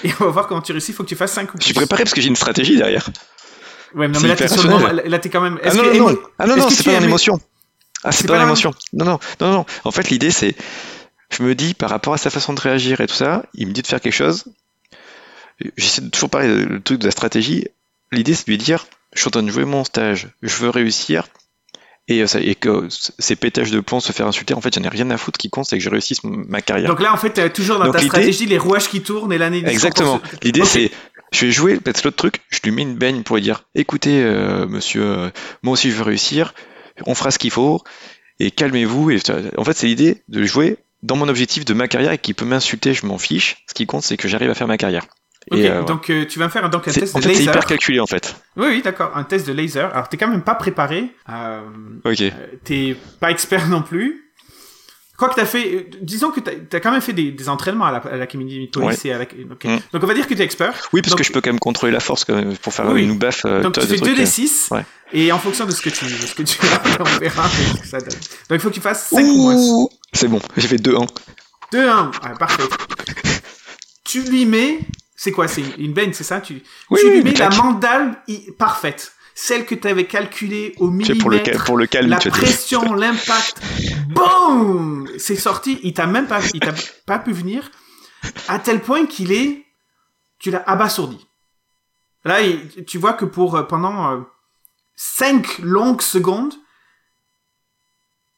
Et 0.03 0.11
on 0.19 0.25
va 0.25 0.29
voir 0.31 0.47
comment 0.47 0.61
tu 0.61 0.71
réussis. 0.71 0.91
Il 0.91 0.95
faut 0.95 1.03
que 1.03 1.09
tu 1.09 1.15
fasses 1.15 1.33
5 1.33 1.49
ou 1.53 1.57
plus. 1.57 1.59
Je 1.61 1.65
suis 1.65 1.73
préparé 1.73 2.03
parce 2.03 2.13
que 2.13 2.21
j'ai 2.21 2.27
une 2.29 2.35
stratégie 2.35 2.77
derrière. 2.77 3.07
Ouais, 3.95 4.07
mais 4.07 4.13
non, 4.13 4.19
mais 4.21 4.27
là, 4.29 4.35
t'es 4.35 4.47
sur 4.47 4.63
le 4.63 4.69
moment. 4.69 4.87
Là, 5.05 5.19
t'es 5.19 5.29
quand 5.29 5.41
même. 5.41 5.59
Ah 5.63 5.73
non, 5.73 5.83
que- 5.83 5.97
non, 5.97 6.09
non. 6.11 6.17
Ah 6.37 6.45
non, 6.47 6.55
que 6.67 6.73
c'est 6.73 6.83
pas 6.83 6.91
dans 6.93 6.99
l'émotion. 6.99 7.39
Ah, 8.03 8.11
c'est 8.11 8.27
pas 8.27 8.33
dans- 8.35 8.39
l'émotion. 8.43 8.73
Non, 8.93 9.05
non, 9.05 9.19
non, 9.41 9.51
non. 9.51 9.65
En 9.83 9.91
fait, 9.91 10.09
l'idée, 10.09 10.31
c'est, 10.31 10.55
je 11.31 11.43
me 11.43 11.55
dis, 11.55 11.73
par 11.73 11.89
rapport 11.89 12.13
à 12.13 12.17
sa 12.17 12.29
façon 12.29 12.53
de 12.53 12.59
réagir 12.61 13.01
et 13.01 13.07
tout 13.07 13.15
ça, 13.15 13.43
il 13.53 13.67
me 13.67 13.73
dit 13.73 13.81
de 13.81 13.87
faire 13.87 13.99
quelque 14.01 14.13
chose. 14.13 14.45
J'essaie 15.75 16.01
de 16.01 16.09
toujours 16.09 16.29
parler 16.29 16.47
le 16.65 16.81
truc 16.81 16.99
de 16.99 17.05
la 17.05 17.11
stratégie. 17.11 17.67
L'idée, 18.11 18.33
c'est 18.33 18.45
de 18.47 18.51
lui 18.51 18.57
dire, 18.57 18.85
je 19.13 19.19
suis 19.19 19.27
en 19.27 19.31
train 19.31 19.43
de 19.43 19.51
jouer 19.51 19.65
mon 19.65 19.83
stage, 19.83 20.29
je 20.41 20.55
veux 20.57 20.69
réussir. 20.69 21.27
Et, 22.07 22.23
euh, 22.23 22.27
et 22.41 22.55
que 22.55 22.87
ces 22.89 23.35
pétages 23.35 23.69
de 23.69 23.79
plomb 23.81 23.99
se 23.99 24.11
faire 24.11 24.25
insulter, 24.25 24.55
en 24.55 24.61
fait, 24.61 24.73
j'en 24.73 24.81
ai 24.81 24.89
rien 24.89 25.11
à 25.11 25.17
foutre. 25.17 25.37
Qui 25.37 25.51
compte, 25.51 25.65
c'est 25.65 25.77
que 25.77 25.83
je 25.83 25.91
réussisse 25.91 26.23
ma 26.23 26.59
carrière. 26.59 26.89
Donc 26.89 27.01
là, 27.01 27.13
en 27.13 27.17
fait, 27.17 27.29
t'es 27.29 27.49
toujours 27.51 27.77
dans 27.77 27.85
Donc, 27.85 27.93
ta 27.93 28.01
stratégie, 28.01 28.47
les 28.47 28.57
rouages 28.57 28.89
qui 28.89 29.01
tournent 29.01 29.31
et 29.31 29.37
l'année 29.37 29.63
Exactement. 29.67 30.19
L'idée, 30.41 30.65
c'est, 30.65 30.89
je 31.31 31.45
vais 31.45 31.51
jouer 31.51 31.79
peut-être 31.79 32.03
l'autre 32.03 32.17
truc, 32.17 32.41
je 32.49 32.59
lui 32.63 32.71
mets 32.71 32.81
une 32.81 32.95
baigne 32.95 33.23
pour 33.23 33.35
lui 33.35 33.43
dire, 33.43 33.63
écoutez, 33.75 34.23
euh, 34.23 34.67
monsieur, 34.67 35.03
euh, 35.03 35.29
moi 35.61 35.73
aussi 35.73 35.91
je 35.91 35.95
veux 35.95 36.03
réussir, 36.03 36.53
on 37.05 37.13
fera 37.13 37.31
ce 37.31 37.37
qu'il 37.37 37.51
faut, 37.51 37.83
et 38.39 38.51
calmez-vous. 38.51 39.11
Et 39.11 39.19
en 39.57 39.63
fait, 39.63 39.77
c'est 39.77 39.87
l'idée 39.87 40.23
de 40.27 40.43
jouer 40.43 40.77
dans 41.03 41.15
mon 41.15 41.27
objectif 41.29 41.65
de 41.65 41.73
ma 41.73 41.87
carrière 41.87 42.11
et 42.11 42.17
qui 42.17 42.33
peut 42.33 42.45
m'insulter, 42.45 42.93
je 42.93 43.05
m'en 43.05 43.17
fiche. 43.17 43.63
Ce 43.67 43.73
qui 43.73 43.85
compte, 43.85 44.03
c'est 44.03 44.17
que 44.17 44.27
j'arrive 44.27 44.49
à 44.49 44.55
faire 44.55 44.67
ma 44.67 44.77
carrière. 44.77 45.05
Ok, 45.51 45.57
Et, 45.57 45.69
euh, 45.69 45.83
donc 45.83 46.09
euh, 46.09 46.25
tu 46.25 46.37
vas 46.39 46.45
me 46.45 46.51
faire 46.51 46.69
donc 46.69 46.87
un 46.87 46.91
test 46.91 47.15
de 47.15 47.21
fait, 47.21 47.29
c'est 47.29 47.39
laser. 47.39 47.53
hyper 47.53 47.65
calculé 47.65 47.99
en 47.99 48.05
fait. 48.05 48.35
Oui, 48.55 48.67
oui, 48.69 48.81
d'accord, 48.83 49.11
un 49.15 49.23
test 49.23 49.47
de 49.47 49.53
laser. 49.53 49.91
Alors, 49.93 50.07
t'es 50.09 50.17
quand 50.17 50.27
même 50.27 50.43
pas 50.43 50.55
préparé. 50.55 51.09
Euh, 51.29 51.61
Ok. 52.05 52.21
euh, 52.21 52.29
t'es 52.63 52.95
pas 53.19 53.31
expert 53.31 53.67
non 53.67 53.81
plus. 53.81 54.25
Quoi 55.17 55.27
que 55.27 55.35
t'as 55.35 55.45
fait, 55.45 55.89
disons 56.01 56.31
que 56.31 56.39
t'as 56.39 56.51
as 56.77 56.79
quand 56.79 56.91
même 56.93 57.01
fait 57.01 57.11
des, 57.11 57.31
des 57.31 57.49
entraînements 57.49 57.83
à 57.87 57.91
la- 57.91 57.97
à 57.97 58.25
de 58.25 58.69
Police 58.71 59.03
et 59.03 59.11
à 59.11 59.17
la, 59.17 59.23
ok. 59.25 59.65
Mm. 59.65 59.77
Donc 59.91 60.03
on 60.03 60.07
va 60.07 60.13
dire 60.13 60.25
que 60.27 60.33
t'es 60.33 60.43
expert. 60.43 60.73
Oui, 60.93 61.01
parce 61.01 61.09
Donc- 61.09 61.17
que 61.17 61.23
je 61.25 61.31
peux 61.33 61.41
quand 61.41 61.49
même 61.49 61.59
contrôler 61.59 61.91
la 61.91 61.99
force 61.99 62.23
quand 62.23 62.35
même 62.35 62.55
pour 62.55 62.73
faire 62.73 62.87
Oui. 62.89 63.03
une 63.03 63.17
baffe. 63.17 63.43
euh, 63.45 63.61
Donc 63.61 63.73
tu 63.73 63.81
fais 63.81 63.87
trucs, 63.97 64.03
2 64.03 64.11
euh. 64.11 64.15
des 64.15 64.25
6 64.25 64.69
ouais. 64.71 64.85
et 65.11 65.31
en 65.33 65.39
fonction 65.39 65.65
de 65.65 65.71
ce 65.71 65.81
que 65.81 65.89
tu, 65.89 66.05
de 66.05 66.09
ce 66.11 66.33
que 66.35 66.43
tu 66.43 66.57
as, 66.67 67.01
on 67.01 67.19
verra 67.19 67.49
ce 67.49 67.81
que 67.81 67.87
ça 67.87 67.99
donne. 67.99 68.09
Donc 68.11 68.19
il 68.51 68.59
faut 68.59 68.69
que 68.69 68.75
tu 68.75 68.79
fasses 68.79 69.09
5 69.09 69.25
ou 69.25 69.89
C'est 70.13 70.29
bon, 70.29 70.39
j'ai 70.55 70.67
fait 70.69 70.77
2-1. 70.77 71.05
2-1, 71.73 72.05
ouais, 72.07 72.11
parfait. 72.39 72.63
tu 74.05 74.21
lui 74.21 74.45
mets, 74.45 74.79
c'est 75.21 75.33
quoi, 75.33 75.49
c'est 75.49 75.61
une 75.77 75.91
baigne, 75.91 76.13
c'est 76.13 76.23
ça? 76.23 76.39
Tu, 76.39 76.63
Oui, 76.89 76.99
tu 77.01 77.07
oui, 77.07 77.13
lui 77.15 77.23
mets 77.23 77.33
la 77.33 77.49
mandale 77.49 78.23
parfaite, 78.57 79.11
celle 79.35 79.65
que 79.65 79.75
tu 79.75 79.85
avais 79.89 80.05
calculée 80.05 80.71
au 80.77 80.85
pour 80.87 80.87
le, 80.87 80.93
millimètre. 80.95 81.43
cal- 81.43 81.63
pour 81.65 81.75
le 81.77 81.87
calme, 81.87 82.09
la 82.09 82.17
pression, 82.19 82.93
l'impact, 82.93 83.61
boum, 84.07 85.09
c'est 85.17 85.35
sorti. 85.35 85.77
Il 85.83 85.93
t'a 85.93 86.07
même 86.07 86.25
pas, 86.27 86.39
il 86.53 86.61
t'a 86.61 86.73
pas 87.05 87.19
pu 87.19 87.33
venir 87.33 87.69
à 88.47 88.59
tel 88.59 88.79
point 88.81 89.05
qu'il 89.07 89.33
est, 89.33 89.65
tu 90.39 90.51
l'as 90.51 90.63
abasourdi. 90.65 91.27
Là, 92.23 92.41
il- 92.41 92.85
tu 92.85 92.97
vois 92.97 93.11
que 93.11 93.25
pour 93.25 93.57
euh, 93.57 93.63
pendant 93.63 94.13
euh, 94.13 94.21
cinq 94.95 95.59
longues 95.59 96.01
secondes, 96.01 96.53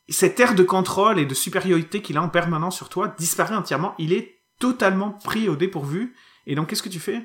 cet 0.10 0.40
air 0.40 0.56
de 0.56 0.64
contrôle 0.64 1.20
et 1.20 1.26
de 1.28 1.34
supériorité 1.36 2.02
qu'il 2.02 2.18
a 2.18 2.24
en 2.24 2.30
permanence 2.30 2.76
sur 2.76 2.90
toi 2.90 3.14
disparaît 3.20 3.56
entièrement. 3.56 3.94
Il 4.00 4.14
est 4.14 4.40
totalement 4.60 5.12
pris 5.12 5.48
au 5.48 5.56
dépourvu. 5.56 6.16
Et 6.48 6.56
donc, 6.56 6.70
qu'est-ce 6.70 6.84
que 6.84 6.90
tu 6.90 7.00
fais 7.00 7.22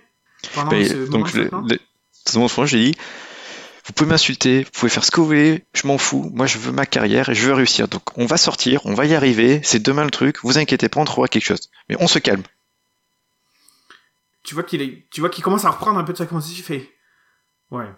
pendant 0.55 0.71
ce 0.71 0.95
moment 0.95 1.09
donc, 1.09 1.33
le- 1.35 1.49
dans 1.49 1.69
ce 2.27 2.39
moment, 2.39 2.67
je 2.67 2.77
lui 2.77 2.83
ai 2.89 2.91
dit, 2.93 2.99
vous 3.87 3.93
pouvez 3.93 4.11
m'insulter, 4.11 4.65
vous 4.65 4.71
pouvez 4.73 4.91
faire 4.91 5.05
ce 5.05 5.11
que 5.11 5.21
vous 5.21 5.27
voulez, 5.27 5.65
je 5.73 5.87
m'en 5.87 5.97
fous, 5.97 6.29
moi 6.35 6.47
je 6.47 6.59
veux 6.59 6.73
ma 6.73 6.87
carrière 6.87 7.29
et 7.29 7.35
je 7.35 7.47
veux 7.47 7.55
réussir. 7.55 7.87
Donc 7.89 8.03
on 8.19 8.27
va 8.27 8.37
sortir, 8.37 8.85
on 8.85 8.95
va 8.95 9.07
y 9.07 9.15
arriver, 9.15 9.61
c'est 9.63 9.79
demain 9.81 10.05
le 10.05 10.11
truc, 10.11 10.39
vous 10.43 10.59
inquiétez 10.59 10.89
pas, 10.89 11.01
on 11.01 11.05
trouvera 11.05 11.29
quelque 11.29 11.45
chose. 11.45 11.71
Mais 11.89 11.97
on 12.01 12.09
se 12.09 12.19
calme. 12.19 12.43
tu 14.43 14.55
vois 14.55 14.65
qu'il 14.65 14.83
est, 14.83 15.07
tu 15.11 15.21
vois 15.21 15.31
qu'il 15.31 15.43
commence 15.45 15.65
à 15.65 15.71
reprendre 15.71 15.99
un 15.99 16.05
peu 16.05 16.13
de 16.13 16.19
sa 16.19 16.27
conscience. 16.27 16.59
Il 16.59 16.63
fait, 16.63 16.91
ouais, 17.71 17.89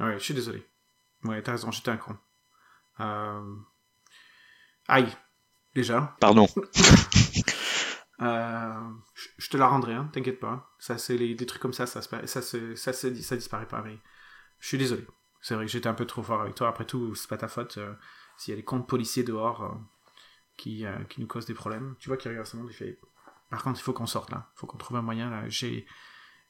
ouais, 0.00 0.14
je 0.18 0.22
suis 0.24 0.34
désolé. 0.34 0.64
Ouais, 1.24 1.42
t'as 1.42 1.52
raison, 1.52 1.70
j'étais 1.72 1.90
un 1.90 1.96
con. 1.96 2.16
Euh... 3.00 3.40
Aïe, 4.88 5.08
déjà. 5.74 6.16
Pardon. 6.20 6.48
Euh, 8.22 8.90
je 9.14 9.50
te 9.50 9.56
la 9.56 9.66
rendrai, 9.66 9.94
hein, 9.94 10.08
t'inquiète 10.12 10.40
pas. 10.40 10.74
Ça, 10.78 10.98
c'est 10.98 11.16
les, 11.16 11.34
des 11.34 11.46
trucs 11.46 11.60
comme 11.60 11.72
ça, 11.72 11.86
ça, 11.86 12.00
ça, 12.02 12.42
ça, 12.42 13.36
disparaît 13.36 13.68
pas. 13.68 13.82
Mais 13.82 13.98
je 14.58 14.68
suis 14.68 14.78
désolé. 14.78 15.06
C'est 15.40 15.54
vrai 15.54 15.66
que 15.66 15.70
j'étais 15.72 15.88
un 15.88 15.94
peu 15.94 16.06
trop 16.06 16.22
fort 16.22 16.40
avec 16.40 16.54
toi. 16.54 16.68
Après 16.68 16.86
tout, 16.86 17.14
c'est 17.14 17.28
pas 17.28 17.36
ta 17.36 17.48
faute. 17.48 17.78
euh, 17.78 17.94
S'il 18.36 18.52
y 18.52 18.54
a 18.54 18.56
des 18.56 18.64
comptes 18.64 18.88
policiers 18.88 19.22
dehors 19.22 19.62
euh, 19.64 19.74
qui, 20.56 20.84
qui 21.08 21.20
nous 21.20 21.26
causent 21.26 21.46
des 21.46 21.54
problèmes. 21.54 21.94
Tu 21.98 22.08
vois 22.08 22.16
qu'il 22.16 22.30
regarde 22.30 22.46
ce 22.46 22.56
monde, 22.56 22.68
il 22.70 22.74
fait. 22.74 22.98
Par 23.50 23.62
contre, 23.62 23.78
il 23.78 23.82
faut 23.82 23.92
qu'on 23.92 24.06
sorte 24.06 24.30
là. 24.30 24.50
Il 24.54 24.58
faut 24.60 24.66
qu'on 24.66 24.78
trouve 24.78 24.96
un 24.96 25.02
moyen 25.02 25.30
là. 25.30 25.48
J'ai, 25.48 25.86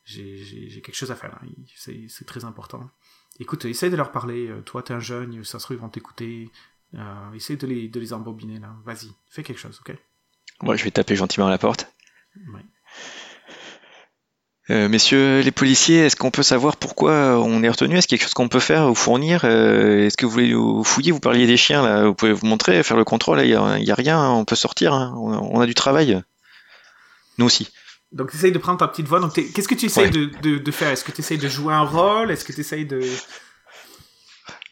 quelque 0.05 0.95
chose 0.95 1.11
à 1.11 1.17
faire 1.17 1.31
là. 1.31 1.41
C'est, 1.75 2.25
très 2.27 2.45
important. 2.45 2.89
Écoute, 3.39 3.65
essaye 3.65 3.91
de 3.91 3.97
leur 3.97 4.13
parler. 4.13 4.51
Toi, 4.65 4.83
t'es 4.83 4.95
un 4.95 5.01
jeune, 5.01 5.45
ça 5.45 5.59
se 5.59 5.65
trouve, 5.65 5.77
ils 5.77 5.81
vont 5.81 5.89
t'écouter. 5.89 6.51
Essaye 7.35 7.57
de 7.57 7.67
les, 7.67 7.89
de 7.89 8.01
les 8.01 8.13
embobiner 8.13 8.61
là. 8.61 8.75
Vas-y, 8.85 9.13
fais 9.29 9.43
quelque 9.43 9.59
chose, 9.59 9.81
ok? 9.81 9.95
Moi, 10.63 10.77
je 10.77 10.85
vais 10.85 10.91
taper 10.91 11.17
gentiment 11.17 11.47
à 11.47 11.51
la 11.51 11.59
porte. 11.59 11.89
Euh, 14.69 14.89
messieurs 14.89 15.43
les 15.43 15.53
policiers, 15.53 15.99
est-ce 16.07 16.17
qu'on 16.17 16.33
peut 16.33 16.43
savoir 16.43 16.77
pourquoi 16.77 17.39
on 17.39 17.63
est 17.63 17.69
retenu? 17.69 17.97
Est-ce 17.97 18.09
qu'il 18.09 18.17
y 18.17 18.19
a 18.19 18.19
quelque 18.19 18.27
chose 18.31 18.35
qu'on 18.35 18.49
peut 18.49 18.59
faire 18.59 18.89
ou 18.91 18.97
fournir? 18.97 19.43
Euh, 19.45 20.07
Est-ce 20.07 20.17
que 20.17 20.27
vous 20.27 20.33
voulez 20.33 20.49
nous 20.51 20.83
fouiller? 20.83 21.13
Vous 21.13 21.21
parliez 21.21 21.47
des 21.47 21.57
chiens, 21.57 21.83
là. 21.85 22.07
Vous 22.07 22.15
pouvez 22.15 22.33
vous 22.33 22.47
montrer, 22.47 22.83
faire 22.83 22.97
le 22.97 23.05
contrôle. 23.05 23.41
Il 23.43 23.47
n'y 23.49 23.55
a, 23.91 23.95
rien, 23.95 24.29
on 24.29 24.45
peut 24.45 24.57
sortir. 24.57 24.93
hein. 24.93 25.15
On, 25.17 25.33
a, 25.33 25.37
on 25.39 25.61
a 25.61 25.67
du 25.67 25.75
travail. 25.75 26.21
Nous 27.39 27.47
aussi. 27.47 27.69
Donc, 28.11 28.31
tu 28.33 28.37
essayes 28.39 28.51
de 28.51 28.59
prendre 28.59 28.79
ta 28.79 28.89
petite 28.89 29.07
voix. 29.07 29.21
Qu'est-ce 29.33 29.69
que 29.69 29.75
tu 29.77 29.87
essayes 29.87 30.05
Ouais. 30.07 30.11
de, 30.11 30.31
de, 30.43 30.59
de 30.59 30.71
faire? 30.73 30.89
Est-ce 30.89 31.05
que 31.05 31.13
tu 31.13 31.21
essayes 31.21 31.39
de 31.39 31.49
jouer 31.49 31.73
un 31.73 31.83
rôle? 31.83 32.33
Est-ce 32.33 32.45
que 32.45 32.53
tu 32.53 32.61
essayes 32.61 32.87
de. 32.87 33.01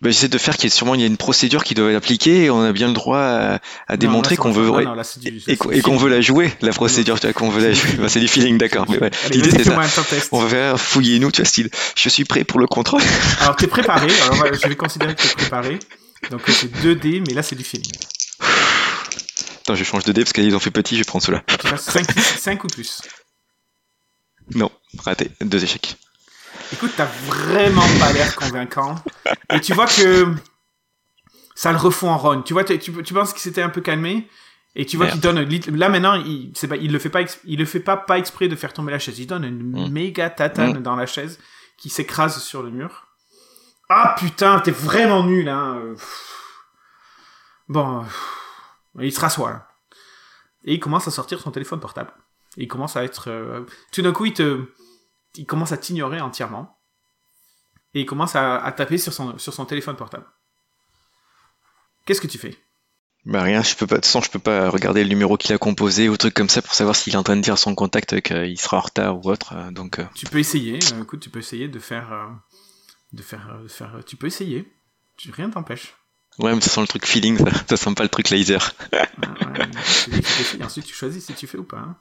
Ben, 0.05 0.13
J'essaie 0.13 0.29
de 0.29 0.37
faire 0.39 0.55
qu'il 0.57 0.65
y 0.65 0.67
ait 0.67 0.71
sûrement 0.71 0.95
il 0.95 1.01
y 1.01 1.05
a 1.05 1.07
une 1.07 1.17
procédure 1.17 1.65
qui 1.65 1.75
doit 1.75 1.91
être 1.91 1.97
appliquée 1.97 2.45
et 2.45 2.51
on 2.51 2.63
a 2.63 2.73
bien 2.73 2.89
le 2.89 2.93
droit 2.93 3.19
à, 3.19 3.59
à 3.89 3.97
démontrer 3.97 4.37
qu'on 4.37 4.53
veut 4.53 4.67
non, 4.67 4.75
ouais, 4.75 4.85
non, 4.85 4.95
là, 4.95 5.03
c'est 5.03 5.19
du- 5.19 5.43
et, 5.47 5.57
qu'on- 5.57 5.71
et 5.71 5.81
veut 5.81 6.11
la 6.11 6.21
jouer, 6.21 6.53
la 6.61 6.73
procédure, 6.73 7.19
tu 7.19 7.27
vois, 7.27 7.33
qu'on 7.33 7.49
veut 7.49 7.63
la 7.63 7.73
jouer. 7.73 8.09
C'est 8.09 8.21
du 8.21 8.29
feeling, 8.29 8.59
d'accord. 8.59 8.85
Mais 8.91 8.99
ouais, 9.01 9.11
Allez, 9.25 9.37
L'idée 9.39 9.51
c'est 9.51 9.65
ça. 9.65 9.71
On 10.31 10.41
va 10.41 10.49
faire 10.49 10.79
fouiller 10.81 11.19
nous, 11.19 11.33
tu 11.33 11.41
vois, 11.41 11.49
style. 11.49 11.71
Je 11.97 12.09
suis 12.11 12.25
prêt 12.25 12.45
pour 12.45 12.61
le 12.61 12.67
contrôle. 12.67 13.01
Alors, 13.41 13.57
t'es 13.57 13.67
préparé. 13.67 14.09
Alors, 14.27 14.43
ouais, 14.43 14.51
je 14.63 14.69
vais 14.69 14.77
considérer 14.77 15.15
que 15.15 15.23
t'es 15.23 15.35
préparé. 15.35 15.79
Donc, 16.31 16.43
euh, 16.49 16.53
c'est 16.53 16.71
2D, 16.83 17.23
mais 17.27 17.35
là, 17.35 17.43
c'est 17.43 17.57
du 17.57 17.65
feeling. 17.65 17.91
Attends, 19.63 19.75
je 19.75 19.85
change 19.85 20.05
de 20.05 20.13
dé 20.13 20.23
parce 20.23 20.35
qu'ils 20.35 20.55
ont 20.55 20.61
fait 20.61 20.71
petit, 20.71 20.97
je 20.97 21.01
vais 21.01 21.05
prendre 21.05 21.25
fasses 21.69 21.85
5, 21.91 22.07
5 22.39 22.65
ou 22.65 22.67
plus. 22.67 23.01
Non, 24.55 24.71
raté, 24.99 25.31
deux 25.41 25.65
échecs. 25.65 25.97
Écoute, 26.75 26.93
t'as 26.97 27.07
vraiment 27.07 27.87
pas 28.01 28.13
l'air 28.13 28.35
convaincant. 28.37 28.97
Et 29.53 29.61
tu 29.61 29.73
vois 29.75 29.87
que 29.87 30.27
ça 31.55 31.71
le 31.71 31.79
refond 31.79 32.11
en 32.11 32.19
run. 32.19 32.43
Tu 32.43 32.53
vois, 32.53 32.65
tu, 32.65 32.79
tu 32.79 33.15
penses 33.15 33.33
qu'il 33.33 33.41
s'était 33.43 33.63
un 33.63 33.69
peu 33.69 33.81
calmé? 33.81 34.29
Et 34.77 34.85
tu 34.87 34.97
vois 34.97 35.07
qu'il 35.07 35.21
donne 35.21 35.39
là 35.77 35.89
maintenant 35.89 36.15
il 36.15 36.51
c'est 36.57 36.67
pas 36.67 36.75
il 36.77 36.91
le 36.93 36.99
fait 36.99 37.09
pas 37.09 37.21
il 37.45 37.61
le 37.61 37.65
fait 37.65 37.79
pas 37.79 37.97
pas 37.97 38.19
exprès 38.19 38.49
de 38.49 38.57
faire 38.57 38.73
tomber 38.73 38.91
la 38.91 38.99
chaise 38.99 39.17
il 39.21 39.27
donne 39.29 39.45
une 39.45 39.87
Mm. 39.87 39.93
méga 39.93 40.31
tatane 40.31 40.83
dans 40.83 40.97
la 40.97 41.07
chaise 41.07 41.39
qui 41.79 41.91
s'écrase 41.91 42.43
sur 42.43 42.61
le 42.65 42.71
mur 42.73 43.07
ah 43.89 44.17
putain 44.19 44.59
t'es 44.59 44.73
vraiment 44.73 45.23
nul 45.23 45.49
hein 45.49 45.81
bon 47.69 48.05
il 48.99 49.13
se 49.13 49.21
rassoit 49.21 49.51
là. 49.51 49.69
et 50.65 50.75
il 50.75 50.81
commence 50.81 51.07
à 51.07 51.13
sortir 51.13 51.39
son 51.39 51.53
téléphone 51.53 51.79
portable 51.79 52.11
et 52.57 52.65
il 52.65 52.69
commence 52.69 52.97
à 52.97 53.05
être 53.05 53.31
euh, 53.31 53.61
tout 53.93 54.03
d'un 54.03 54.11
coup 54.11 54.25
il 54.27 54.33
te 54.35 54.65
il 55.37 55.47
commence 55.47 55.73
à 55.73 55.77
t'ignorer 55.79 56.21
entièrement 56.21 56.79
et 57.95 58.01
il 58.01 58.07
commence 58.07 58.35
à, 58.37 58.57
à 58.57 58.73
taper 58.73 58.99
sur 58.99 59.13
son 59.13 59.39
sur 59.39 59.53
son 59.55 59.65
téléphone 59.67 59.97
portable 59.97 60.27
qu'est-ce 62.07 62.21
que 62.21 62.27
tu 62.27 62.39
fais? 62.39 62.57
Bah 63.27 63.41
rien, 63.43 63.63
je 63.63 63.75
peux 63.75 63.87
pas, 63.87 63.95
de 63.95 64.01
toute 64.01 64.05
façon, 64.07 64.21
je 64.21 64.31
peux 64.31 64.39
pas 64.39 64.69
regarder 64.69 65.03
le 65.03 65.09
numéro 65.09 65.39
qu'il 65.39 65.55
a 65.55 65.59
composé 65.59 66.11
ou 66.11 66.17
truc 66.19 66.35
comme 66.35 66.51
ça 66.51 66.61
pour 66.61 66.75
savoir 66.75 66.95
s'il 66.95 67.15
est 67.15 67.17
en 67.17 67.23
train 67.23 67.37
de 67.37 67.41
dire 67.41 67.55
à 67.55 67.57
son 67.57 67.75
contact 67.75 68.21
qu'il 68.21 68.61
sera 68.61 68.77
en 68.77 68.81
retard 68.81 69.17
ou 69.17 69.31
autre. 69.31 69.55
euh, 69.57 69.71
Donc, 69.71 69.99
euh, 69.99 70.05
Tu 70.15 70.27
peux 70.27 70.39
essayer, 70.39 70.79
euh, 70.93 71.03
écoute, 71.03 71.21
tu 71.21 71.31
peux 71.31 71.39
essayer 71.39 71.67
de 71.69 71.79
faire, 71.79 72.13
euh, 72.13 72.27
de 73.15 73.23
faire, 73.23 73.49
euh, 73.49 73.63
de 73.63 73.69
faire, 73.69 73.99
tu 74.07 74.17
peux 74.17 74.27
essayer. 74.27 74.71
Tu, 75.17 75.31
rien 75.31 75.49
t'empêche. 75.49 75.95
ouais, 76.39 76.55
mais 76.55 76.61
ça 76.61 76.69
sent 76.69 76.83
le 76.83 76.87
truc 76.87 77.07
feeling, 77.07 77.39
ça, 77.39 77.51
ça 77.71 77.77
sent 77.79 77.95
pas 77.95 78.03
le 78.03 78.11
truc 78.11 78.29
laser. 78.29 78.75
Ouais, 78.93 79.39
ouais, 79.47 80.19
essayes, 80.19 80.63
ensuite 80.63 80.85
tu 80.85 80.93
choisis 80.93 81.25
si 81.25 81.33
tu 81.33 81.47
fais 81.47 81.57
ou 81.57 81.65
pas. 81.65 81.79
hein. 81.79 81.97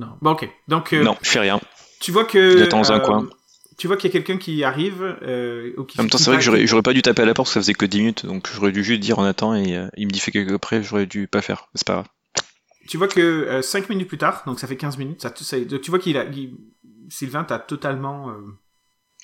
Non. 0.00 0.16
Bon, 0.22 0.30
ok. 0.32 0.48
Donc, 0.68 0.92
euh, 0.92 1.02
Non, 1.02 1.16
je 1.22 1.30
fais 1.30 1.40
rien. 1.40 1.60
tu 2.00 2.10
vois 2.10 2.24
que. 2.24 2.56
J'attends 2.58 2.78
dans 2.80 2.92
un 2.92 3.00
euh, 3.00 3.04
coin. 3.04 3.28
Tu 3.76 3.86
vois 3.86 3.96
qu'il 3.96 4.08
y 4.08 4.12
a 4.12 4.12
quelqu'un 4.12 4.38
qui 4.38 4.64
arrive. 4.64 5.02
Euh, 5.22 5.72
ou 5.76 5.84
qui, 5.84 5.98
En 6.00 6.02
même 6.02 6.10
temps, 6.10 6.18
c'est 6.18 6.30
vrai 6.30 6.38
que 6.38 6.42
j'aurais, 6.44 6.66
j'aurais 6.66 6.82
pas 6.82 6.92
dû 6.92 7.02
taper 7.02 7.22
à 7.22 7.24
la 7.26 7.34
porte 7.34 7.46
parce 7.46 7.54
que 7.54 7.60
ça 7.60 7.64
faisait 7.64 7.74
que 7.74 7.86
10 7.86 7.98
minutes, 7.98 8.26
donc 8.26 8.48
j'aurais 8.52 8.72
dû 8.72 8.82
juste 8.84 9.00
dire 9.00 9.18
on 9.18 9.24
attend 9.24 9.54
et 9.54 9.76
euh, 9.76 9.88
il 9.96 10.06
me 10.06 10.10
dit 10.12 10.20
fait 10.20 10.30
quelque 10.30 10.52
après, 10.54 10.82
j'aurais 10.82 11.06
dû 11.06 11.28
pas 11.28 11.40
faire. 11.42 11.68
C'est 11.74 11.86
pas 11.86 11.92
grave. 11.94 12.06
Tu 12.88 12.96
vois 12.96 13.08
que 13.08 13.60
5 13.62 13.88
minutes 13.88 14.08
plus 14.08 14.18
tard, 14.18 14.42
donc 14.46 14.58
ça 14.58 14.66
fait 14.66 14.76
15 14.76 14.96
minutes, 14.98 15.22
ça, 15.22 15.32
ça- 15.36 15.60
donc 15.60 15.80
tu 15.82 15.90
vois 15.90 15.98
qu'il 16.00 16.16
a. 16.16 16.24
il- 16.24 16.56
Sylvain 17.08 17.42
t'a 17.44 17.58
totalement. 17.58 18.30
euh, 18.30 18.34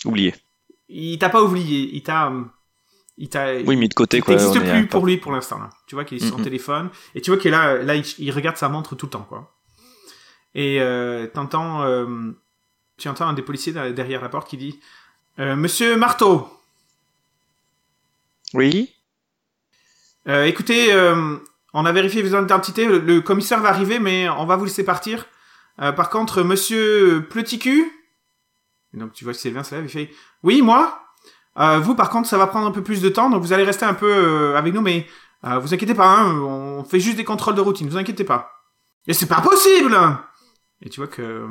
Oublié. 0.04 0.34
il 0.88 1.18
t'a 1.18 1.28
pas 1.30 1.42
oublié, 1.42 1.90
il 1.94 2.02
t'a. 2.02 2.28
euh, 2.30 2.42
Il 3.18 3.28
t'a. 3.30 3.54
Oui, 3.64 3.76
mis 3.76 3.88
de 3.88 3.94
côté 3.94 4.20
quoi. 4.20 4.34
n'existe 4.34 4.60
plus 4.60 4.86
pour 4.88 5.06
lui 5.06 5.16
pour 5.16 5.32
l'instant 5.32 5.58
là. 5.58 5.70
Tu 5.86 5.94
vois 5.94 6.04
qu'il 6.04 6.18
est 6.18 6.26
sur 6.26 6.36
son 6.36 6.42
téléphone 6.42 6.90
et 7.14 7.20
tu 7.22 7.30
vois 7.30 7.38
qu'il 7.40 7.50
là 7.50 7.76
là 7.82 7.94
il, 7.94 8.04
il 8.18 8.30
regarde 8.30 8.56
sa 8.58 8.68
montre 8.68 8.94
tout 8.94 9.06
le 9.06 9.10
temps 9.10 9.26
quoi. 9.28 9.55
Et 10.58 10.80
euh, 10.80 11.26
t'entends 11.26 11.82
euh, 11.84 12.06
tu 12.96 13.08
entends 13.08 13.28
un 13.28 13.34
des 13.34 13.42
policiers 13.42 13.72
derrière- 13.74 14.22
la 14.22 14.30
porte 14.30 14.48
qui 14.48 14.56
dit 14.56 14.80
euh, 15.38 15.54
Monsieur 15.54 15.96
Marteau, 15.96 16.48
Oui. 18.54 18.94
écoutez, 20.26 20.94
on 21.74 21.84
a 21.84 21.92
vérifié 21.92 22.22
vos 22.22 22.42
identités, 22.42 22.86
le, 22.86 22.98
le 22.98 23.20
commissaire 23.20 23.60
va 23.60 23.68
arriver 23.68 23.98
mais 23.98 24.28
on 24.30 24.46
va 24.46 24.56
vous 24.56 24.64
laisser 24.64 24.84
partir. 24.84 25.26
Par 25.76 26.08
contre, 26.08 26.42
Monsieur 26.42 27.26
Pleticu, 27.28 27.92
et 28.94 28.96
donc 28.98 29.12
tu 29.12 29.24
vois 29.24 29.34
que 29.34 29.38
Sylvain 29.38 29.62
se 29.62 29.74
lève, 29.74 29.84
il 29.84 29.90
fait 29.90 30.10
oui 30.42 30.62
moi. 30.62 31.02
Euh, 31.58 31.78
vous 31.80 31.94
par 31.94 32.08
contre 32.08 32.28
ça 32.28 32.38
va 32.38 32.46
prendre 32.46 32.66
un 32.66 32.70
peu 32.70 32.82
plus 32.82 33.00
de 33.02 33.08
temps 33.10 33.30
donc 33.30 33.40
vous 33.42 33.52
allez 33.54 33.64
rester 33.64 33.84
un 33.86 33.94
peu 33.94 34.10
euh, 34.10 34.56
avec 34.58 34.74
nous 34.74 34.82
mais 34.82 35.06
euh, 35.44 35.58
vous 35.58 35.72
inquiétez 35.74 35.94
pas, 35.94 36.06
hein, 36.06 36.38
on 36.40 36.84
fait 36.84 37.00
juste 37.00 37.16
des 37.18 37.24
contrôles 37.24 37.54
de 37.54 37.60
routine, 37.62 37.88
vous 37.88 37.96
inquiétez 37.98 38.24
pas. 38.24 38.52
Et 39.06 39.12
c'est 39.14 39.26
pas 39.26 39.40
possible 39.42 39.96
Et 40.82 40.90
tu 40.90 41.00
vois 41.00 41.08
que... 41.08 41.46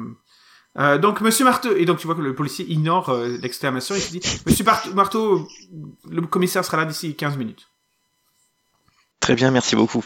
euh, 0.77 0.97
donc, 0.97 1.21
Monsieur 1.21 1.45
Marteau... 1.45 1.75
Et 1.75 1.85
donc, 1.85 1.99
tu 1.99 2.07
vois 2.07 2.15
que 2.15 2.21
le 2.21 2.35
policier 2.35 2.65
ignore 2.69 3.09
euh, 3.09 3.37
l'exclamation 3.41 3.95
et 3.95 3.99
qui 3.99 4.19
dit 4.19 4.41
Monsieur 4.45 4.63
Marteau, 4.63 4.93
Marteau, 4.93 5.47
le 6.09 6.21
commissaire 6.21 6.63
sera 6.63 6.77
là 6.77 6.85
d'ici 6.85 7.15
15 7.15 7.37
minutes. 7.37 7.67
Très 9.19 9.35
bien, 9.35 9.51
merci 9.51 9.75
beaucoup. 9.75 10.03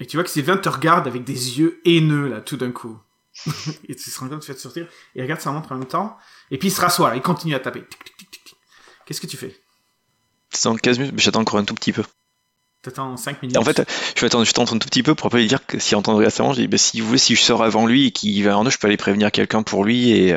Et 0.00 0.06
tu 0.06 0.16
vois 0.16 0.24
que 0.24 0.30
Sylvain 0.30 0.56
te 0.56 0.68
regarde 0.68 1.06
avec 1.06 1.22
des 1.24 1.60
yeux 1.60 1.80
haineux, 1.84 2.28
là, 2.28 2.40
tout 2.40 2.56
d'un 2.56 2.72
coup. 2.72 2.98
et 3.88 3.94
tu 3.94 4.10
se 4.10 4.20
rends 4.20 4.28
compte 4.28 4.42
tu 4.42 4.48
vas 4.48 4.56
te 4.56 4.60
sortir. 4.60 4.88
Il 5.14 5.22
regarde 5.22 5.40
sa 5.40 5.52
montre 5.52 5.72
en 5.72 5.76
même 5.76 5.86
temps. 5.86 6.16
Et 6.50 6.58
puis 6.58 6.68
il 6.68 6.72
se 6.72 6.80
rassoit, 6.80 7.10
là, 7.10 7.16
il 7.16 7.22
continue 7.22 7.54
à 7.54 7.60
taper. 7.60 7.84
Qu'est-ce 9.06 9.20
que 9.20 9.26
tu 9.26 9.36
fais? 9.36 9.56
C'est 10.50 10.68
dans 10.68 10.76
15 10.76 10.98
minutes, 10.98 11.14
mais 11.14 11.22
j'attends 11.22 11.40
encore 11.40 11.58
un 11.58 11.64
tout 11.64 11.74
petit 11.74 11.92
peu. 11.92 12.02
T'attends 12.82 13.16
5 13.16 13.42
minutes. 13.42 13.56
En 13.56 13.62
fait, 13.64 13.82
je 14.16 14.20
vais 14.20 14.26
attendre, 14.26 14.44
je 14.44 14.52
t'entends 14.52 14.74
un 14.74 14.78
tout 14.78 14.88
petit 14.88 15.02
peu 15.04 15.14
pour 15.14 15.26
après 15.28 15.38
lui 15.40 15.46
dire 15.46 15.64
que 15.64 15.78
s'il 15.78 15.96
entend 15.96 16.16
récemment, 16.16 16.52
je 16.52 16.62
dis, 16.62 16.68
bah, 16.68 16.78
si 16.78 17.00
vous 17.00 17.06
voulez, 17.06 17.18
si 17.18 17.36
je 17.36 17.40
sors 17.40 17.62
avant 17.62 17.86
lui 17.86 18.06
et 18.06 18.10
qu'il 18.10 18.42
va 18.44 18.58
en 18.58 18.68
je 18.68 18.76
peux 18.76 18.88
aller 18.88 18.96
prévenir 18.96 19.30
quelqu'un 19.30 19.62
pour 19.62 19.84
lui 19.84 20.10
et, 20.10 20.36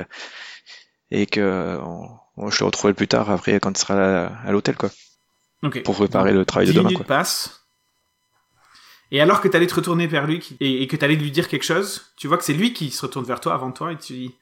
et 1.12 1.26
que 1.26 1.80
on- 1.84 2.50
je 2.50 2.60
le 2.60 2.66
retrouverai 2.66 2.94
plus 2.94 3.08
tard 3.08 3.30
après 3.32 3.60
quand 3.60 3.72
il 3.72 3.82
sera 3.82 3.96
à, 4.26 4.26
à 4.48 4.52
l'hôtel, 4.52 4.76
quoi. 4.76 4.92
Pour 5.84 5.96
préparer 5.96 6.34
le 6.34 6.46
travail 6.46 6.68
de 6.68 6.72
10 6.74 6.78
demain, 6.78 6.90
minutes 6.90 7.06
quoi. 7.08 7.18
passent. 7.18 7.62
Et 9.12 9.22
alors 9.22 9.42
que 9.42 9.48
t'allais 9.48 9.68
te 9.68 9.74
retourner 9.76 10.06
vers 10.06 10.28
lui 10.28 10.58
et, 10.60 10.84
et 10.84 10.88
que 10.88 10.96
t'allais 10.96 11.16
lui 11.16 11.32
dire 11.32 11.48
quelque 11.48 11.64
chose, 11.64 12.12
tu 12.18 12.28
vois 12.28 12.38
que 12.38 12.44
c'est 12.44 12.54
lui 12.54 12.74
qui 12.74 12.92
se 12.92 13.02
retourne 13.04 13.26
vers 13.26 13.40
toi 13.40 13.54
avant 13.54 13.72
toi 13.72 13.92
et 13.92 13.98
tu 13.98 14.14
dis 14.14 14.36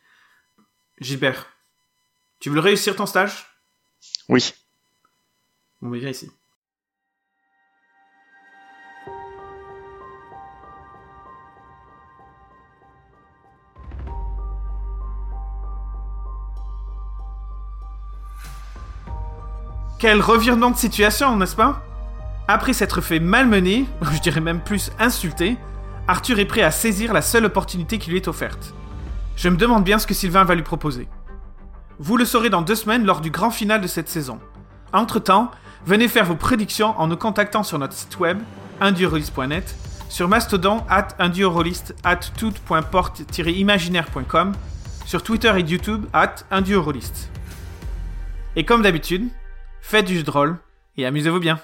Gilbert, 0.99 1.47
tu 2.39 2.49
veux 2.49 2.59
réussir 2.59 2.95
ton 2.95 3.05
stage? 3.05 3.45
Oui. 4.29 4.53
Bon, 5.81 5.89
mais 5.89 5.99
viens 5.99 6.09
ici. 6.09 6.31
Quel 20.03 20.19
revirement 20.19 20.71
de 20.71 20.75
situation, 20.75 21.37
n'est-ce 21.37 21.55
pas? 21.55 21.81
Après 22.49 22.73
s'être 22.73 22.99
fait 22.99 23.21
malmener, 23.21 23.85
je 24.11 24.19
dirais 24.19 24.41
même 24.41 24.59
plus 24.59 24.91
insulter, 24.99 25.55
Arthur 26.09 26.39
est 26.39 26.45
prêt 26.45 26.61
à 26.61 26.71
saisir 26.71 27.13
la 27.13 27.21
seule 27.21 27.45
opportunité 27.45 27.99
qui 27.99 28.09
lui 28.09 28.17
est 28.17 28.27
offerte. 28.27 28.73
Je 29.37 29.47
me 29.47 29.55
demande 29.55 29.85
bien 29.85 29.99
ce 29.99 30.05
que 30.05 30.13
Sylvain 30.13 30.43
va 30.43 30.55
lui 30.55 30.63
proposer. 30.63 31.07
Vous 31.99 32.17
le 32.17 32.25
saurez 32.25 32.49
dans 32.49 32.61
deux 32.61 32.75
semaines 32.75 33.05
lors 33.05 33.21
du 33.21 33.29
grand 33.29 33.49
final 33.49 33.79
de 33.79 33.87
cette 33.87 34.09
saison. 34.09 34.41
Entre-temps, 34.91 35.51
venez 35.85 36.09
faire 36.09 36.25
vos 36.25 36.35
prédictions 36.35 36.99
en 36.99 37.07
nous 37.07 37.15
contactant 37.15 37.63
sur 37.63 37.79
notre 37.79 37.93
site 37.93 38.19
web, 38.19 38.41
indurelise.net, 38.81 39.73
sur 40.09 40.27
Mastodon 40.27 40.83
at 40.89 41.15
unduorolist 41.17 41.95
at 42.03 42.19
tout.porte-imaginaire.com, 42.37 44.51
sur 45.05 45.23
Twitter 45.23 45.53
et 45.55 45.61
YouTube 45.61 46.07
at 46.11 46.35
unduorolist. 46.51 47.29
Et 48.57 48.65
comme 48.65 48.81
d'habitude, 48.81 49.29
faites 49.83 50.05
du 50.05 50.15
jeu 50.15 50.23
de 50.23 50.31
rôle 50.31 50.57
et 50.97 51.05
amusez-vous 51.05 51.39
bien. 51.39 51.59